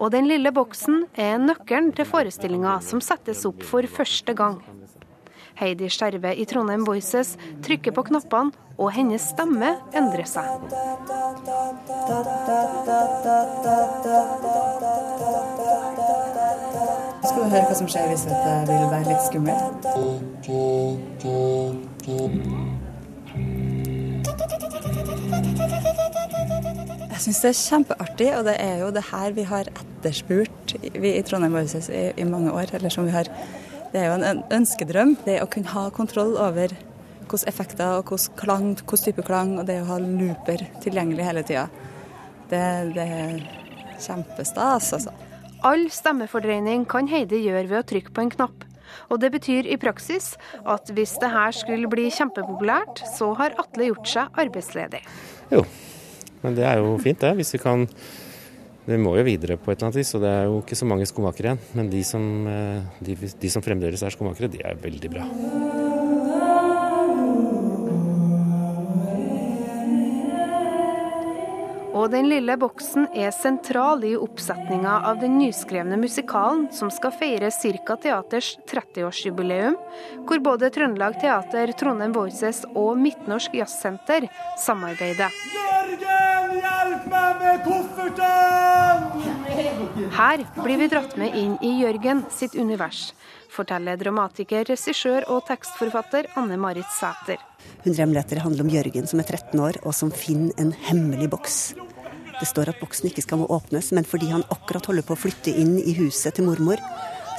og 0.01 0.07
den 0.13 0.25
lille 0.25 0.49
boksen 0.55 1.03
er 1.13 1.37
nøkkelen 1.37 1.91
til 1.93 2.07
forestillinga 2.09 2.79
som 2.81 3.01
settes 3.03 3.43
opp 3.45 3.61
for 3.67 3.85
første 3.85 4.33
gang. 4.37 4.57
Heidi 5.59 5.89
Skjerve 5.91 6.33
i 6.35 6.45
Trondheim 6.49 6.85
Voices 6.87 7.35
trykker 7.65 7.95
på 7.95 8.05
knappene, 8.09 8.51
og 8.81 8.91
hennes 8.95 9.21
stemme 9.33 9.75
endrer 9.93 10.25
seg. 10.29 10.45
Skal 17.21 17.43
du 17.43 17.49
høre 17.51 17.65
hva 17.67 17.75
som 17.77 17.89
skjer 17.91 18.07
hvis 18.09 18.25
det 18.29 18.37
vil 18.71 18.87
være 18.89 19.07
litt 19.11 19.23
skummelt? 19.27 19.85
Jeg 27.11 27.27
syns 27.27 27.41
det 27.43 27.49
er 27.51 27.57
kjempeartig, 27.59 28.29
og 28.33 28.45
det 28.47 28.55
er 28.57 28.79
jo 28.81 28.87
det 28.95 29.03
her 29.11 29.33
vi 29.37 29.43
har 29.45 29.67
etterspurt 29.69 30.73
vi 30.81 31.11
i 31.13 31.21
Trondheim 31.21 31.53
Voices 31.53 31.91
i, 31.93 32.07
i, 32.17 32.25
mange 32.25 32.49
år. 32.49 32.73
eller 32.73 32.89
som 32.89 33.05
vi 33.05 33.13
har, 33.13 33.29
Det 33.91 33.99
er 33.99 34.08
jo 34.08 34.17
en 34.17 34.43
ønskedrøm. 34.56 35.17
Det 35.25 35.41
å 35.43 35.49
kunne 35.51 35.71
ha 35.73 35.89
kontroll 35.93 36.38
over 36.39 36.71
hvilke 36.71 37.47
effekter 37.49 37.97
og 37.99 38.12
hvilken 38.12 38.38
klang, 38.39 38.69
hvilken 38.80 39.04
type 39.06 39.25
klang, 39.27 39.58
og 39.60 39.67
det 39.67 39.82
å 39.82 39.89
ha 39.89 39.99
looper 40.04 40.63
tilgjengelig 40.84 41.27
hele 41.27 41.43
tida. 41.47 41.67
Det, 42.51 42.63
det 42.95 43.06
er 43.06 43.43
kjempestas, 44.01 44.91
altså. 44.97 45.13
All 45.67 45.86
stemmefordreining 45.93 46.88
kan 46.89 47.10
Heidi 47.12 47.43
gjøre 47.43 47.67
ved 47.69 47.80
å 47.84 47.88
trykke 47.91 48.15
på 48.15 48.23
en 48.23 48.32
knapp. 48.34 48.63
Og 49.12 49.19
det 49.21 49.30
betyr 49.36 49.67
i 49.69 49.77
praksis 49.80 50.34
at 50.67 50.89
hvis 50.95 51.13
det 51.21 51.30
her 51.32 51.54
skulle 51.56 51.89
bli 51.91 52.08
kjempepopulært, 52.12 53.04
så 53.13 53.32
har 53.39 53.56
Atle 53.62 53.91
gjort 53.91 54.10
seg 54.10 54.41
arbeidsledig. 54.41 55.04
Jo, 55.51 55.62
men 56.41 56.58
det 56.58 56.65
er 56.67 56.82
jo 56.82 56.95
fint, 57.04 57.21
det. 57.21 57.36
Hvis 57.39 57.54
vi 57.56 57.62
kan 57.62 57.86
det 58.87 58.97
må 58.97 59.13
jo 59.17 59.25
videre 59.27 59.59
på 59.61 59.71
et 59.71 59.77
eller 59.77 59.91
annet 59.91 60.01
vis, 60.01 60.15
og 60.17 60.23
det 60.23 60.31
er 60.33 60.47
jo 60.49 60.61
ikke 60.63 60.79
så 60.79 60.87
mange 60.89 61.05
skomakere 61.09 61.51
igjen. 61.51 61.65
Men 61.77 61.91
de 61.91 62.01
som, 62.07 62.23
de, 62.99 63.15
de 63.15 63.53
som 63.53 63.65
fremdeles 63.65 64.01
er 64.01 64.15
skomakere, 64.15 64.49
de 64.51 64.63
er 64.65 64.81
veldig 64.81 65.13
bra. 65.13 65.27
Og 72.01 72.09
Den 72.09 72.25
lille 72.31 72.55
boksen 72.57 73.05
er 73.13 73.29
sentral 73.35 74.01
i 74.07 74.15
oppsetninga 74.17 74.93
av 75.05 75.19
den 75.21 75.35
nyskrevne 75.37 75.99
musikalen 76.01 76.63
som 76.73 76.89
skal 76.89 77.13
feire 77.13 77.51
Cirka 77.53 77.97
Teaters 78.01 78.55
30-årsjubileum, 78.71 79.77
hvor 80.25 80.41
både 80.41 80.71
Trøndelag 80.73 81.19
Teater, 81.21 81.75
Trondheim 81.77 82.15
Voices 82.17 82.63
og 82.73 82.95
Midtnorsk 82.97 83.59
Jazzsenter 83.59 84.25
samarbeider. 84.65 85.29
Jørgen, 85.53 86.57
hjelp 86.57 86.80
meg 87.09 87.39
med 87.41 87.63
kofferten! 87.65 89.01
Her 90.11 90.43
blir 90.61 90.77
vi 90.81 90.87
dratt 90.91 91.17
med 91.19 91.35
inn 91.37 91.57
i 91.65 91.71
Jørgen 91.81 92.23
sitt 92.33 92.55
univers, 92.55 93.13
forteller 93.51 93.97
dramatiker, 93.99 94.65
regissør 94.69 95.25
og 95.31 95.45
tekstforfatter 95.47 96.29
Anne 96.39 96.57
Marit 96.61 96.89
Sæter. 96.97 97.39
100 97.83 98.01
hemmeligheter 98.03 98.43
handler 98.43 98.65
om 98.65 98.73
Jørgen 98.73 99.07
som 99.09 99.19
er 99.23 99.27
13 99.29 99.59
år 99.61 99.79
og 99.83 99.95
som 99.97 100.11
finner 100.11 100.53
en 100.61 100.73
hemmelig 100.89 101.29
boks. 101.31 101.57
Det 102.41 102.47
står 102.49 102.71
at 102.71 102.79
boksen 102.81 103.09
ikke 103.11 103.21
skal 103.25 103.37
må 103.41 103.47
åpnes, 103.53 103.91
men 103.93 104.07
fordi 104.07 104.31
han 104.31 104.45
akkurat 104.53 104.87
holder 104.89 105.05
på 105.05 105.13
å 105.13 105.21
flytte 105.27 105.53
inn 105.53 105.75
i 105.77 105.93
huset 105.99 106.33
til 106.37 106.47
mormor, 106.49 106.81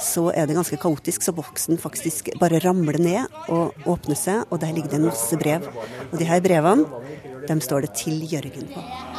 så 0.03 0.29
er 0.35 0.47
det 0.47 0.55
ganske 0.57 0.79
kaotisk, 0.79 1.23
så 1.23 1.35
boksen 1.35 1.79
faktisk 1.79 2.31
bare 2.39 2.59
ramler 2.63 2.99
ned 2.99 3.51
og 3.51 3.87
åpner 3.89 4.19
seg, 4.19 4.43
og 4.49 4.61
der 4.63 4.75
ligger 4.75 4.91
det 4.91 4.99
en 5.01 5.09
masse 5.09 5.39
brev. 5.39 5.67
Og 6.11 6.19
de 6.19 6.27
her 6.27 6.43
brevene, 6.43 6.87
dem 7.47 7.59
står 7.61 7.81
det 7.81 7.93
'Til 7.93 8.23
Jørgen' 8.23 8.71
på. 8.73 9.12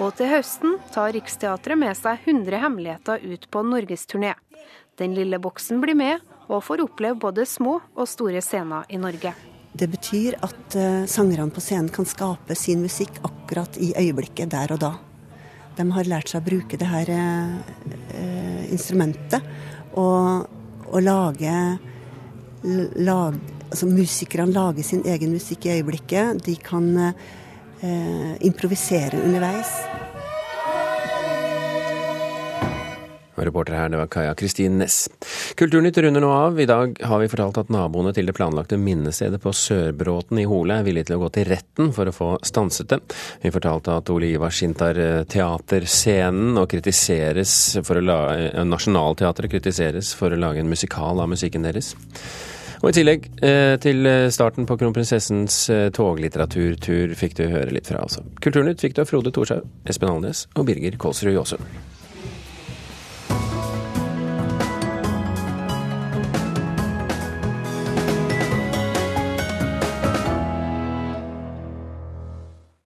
Og 0.00 0.14
til 0.16 0.30
høsten 0.30 0.78
tar 0.94 1.12
Riksteatret 1.12 1.76
med 1.76 1.92
seg 1.98 2.22
100 2.24 2.60
hemmeligheter 2.62 3.20
ut 3.20 3.42
på 3.52 3.60
norgesturné. 3.68 4.32
Den 4.96 5.12
lille 5.12 5.36
boksen 5.36 5.80
blir 5.82 5.96
med, 5.98 6.22
og 6.48 6.64
får 6.64 6.80
oppleve 6.86 7.18
både 7.20 7.44
små 7.44 7.76
og 7.92 8.08
store 8.08 8.40
scener 8.40 8.88
i 8.88 8.96
Norge. 9.00 9.34
Det 9.76 9.86
betyr 9.92 10.38
at 10.40 10.76
uh, 10.76 11.04
sangerne 11.04 11.52
på 11.52 11.60
scenen 11.62 11.92
kan 11.92 12.08
skape 12.08 12.56
sin 12.56 12.80
musikk 12.82 13.20
akkurat 13.28 13.76
i 13.76 13.92
øyeblikket, 13.92 14.48
der 14.54 14.72
og 14.72 14.80
da. 14.80 14.94
De 15.76 15.86
har 15.92 16.08
lært 16.08 16.32
seg 16.32 16.40
å 16.40 16.48
bruke 16.48 16.80
det 16.80 16.88
her 16.88 17.12
uh, 17.12 18.64
instrumentet 18.72 19.44
og, 20.00 20.48
og 20.88 21.04
lage, 21.04 21.52
lag, 23.04 23.36
altså 23.68 23.90
Musikerne 23.92 24.56
lager 24.56 24.86
sin 24.86 25.04
egen 25.04 25.36
musikk 25.36 25.68
i 25.68 25.76
øyeblikket. 25.76 26.40
De 26.48 26.56
kan 26.56 26.88
uh, 27.82 28.36
improvisere 28.46 29.20
underveis. 29.24 29.74
Reporter 33.44 33.74
her, 33.74 33.88
det 33.88 33.96
var 33.96 34.06
Kaja 34.06 34.34
Kristin 34.34 34.78
Næss. 34.78 35.08
Kulturnytt 35.56 35.98
runder 35.98 36.20
nå 36.20 36.30
av. 36.32 36.60
I 36.60 36.66
dag 36.68 36.98
har 37.04 37.22
vi 37.22 37.28
fortalt 37.30 37.60
at 37.62 37.72
naboene 37.72 38.12
til 38.16 38.28
det 38.28 38.34
planlagte 38.36 38.78
minnestedet 38.80 39.40
på 39.42 39.52
Sørbråten 39.56 40.42
i 40.42 40.46
Hole 40.48 40.80
er 40.80 40.86
villige 40.86 41.10
til 41.10 41.18
å 41.18 41.22
gå 41.24 41.30
til 41.34 41.48
retten 41.48 41.92
for 41.96 42.10
å 42.10 42.14
få 42.14 42.30
stanset 42.46 42.90
det. 42.92 43.00
Vi 43.42 43.54
fortalte 43.54 43.96
at 43.96 44.12
Ole 44.12 44.32
Ivars 44.34 44.60
inntar 44.66 45.00
eh, 45.00 45.22
teaterscenen 45.30 46.60
og 46.60 46.68
kritiseres 46.72 47.54
for 47.86 48.00
å 48.00 48.04
la, 48.04 48.20
eh, 48.36 49.48
kritiseres 49.50 50.14
for 50.14 50.30
å 50.30 50.40
lage 50.40 50.60
en 50.60 50.70
musikal 50.70 51.20
av 51.20 51.30
musikken 51.32 51.64
deres. 51.66 51.94
Og 52.80 52.88
I 52.88 52.96
tillegg 52.96 53.28
eh, 53.44 53.76
til 53.82 54.08
starten 54.32 54.64
på 54.68 54.78
kronprinsessens 54.80 55.62
toglitteraturtur 55.96 57.12
fikk 57.18 57.36
du 57.36 57.44
høre 57.52 57.74
litt 57.76 57.90
fra. 57.92 58.02
altså. 58.06 58.24
Kulturnytt 58.40 58.80
fikk 58.80 58.96
du 58.96 59.04
av 59.04 59.10
Frode 59.10 59.32
Thorshaug, 59.36 59.68
Espen 59.84 60.14
Alnes 60.14 60.46
og 60.56 60.68
Birger 60.70 60.96
Kålsrud 61.00 61.36
Jåsund. 61.36 61.99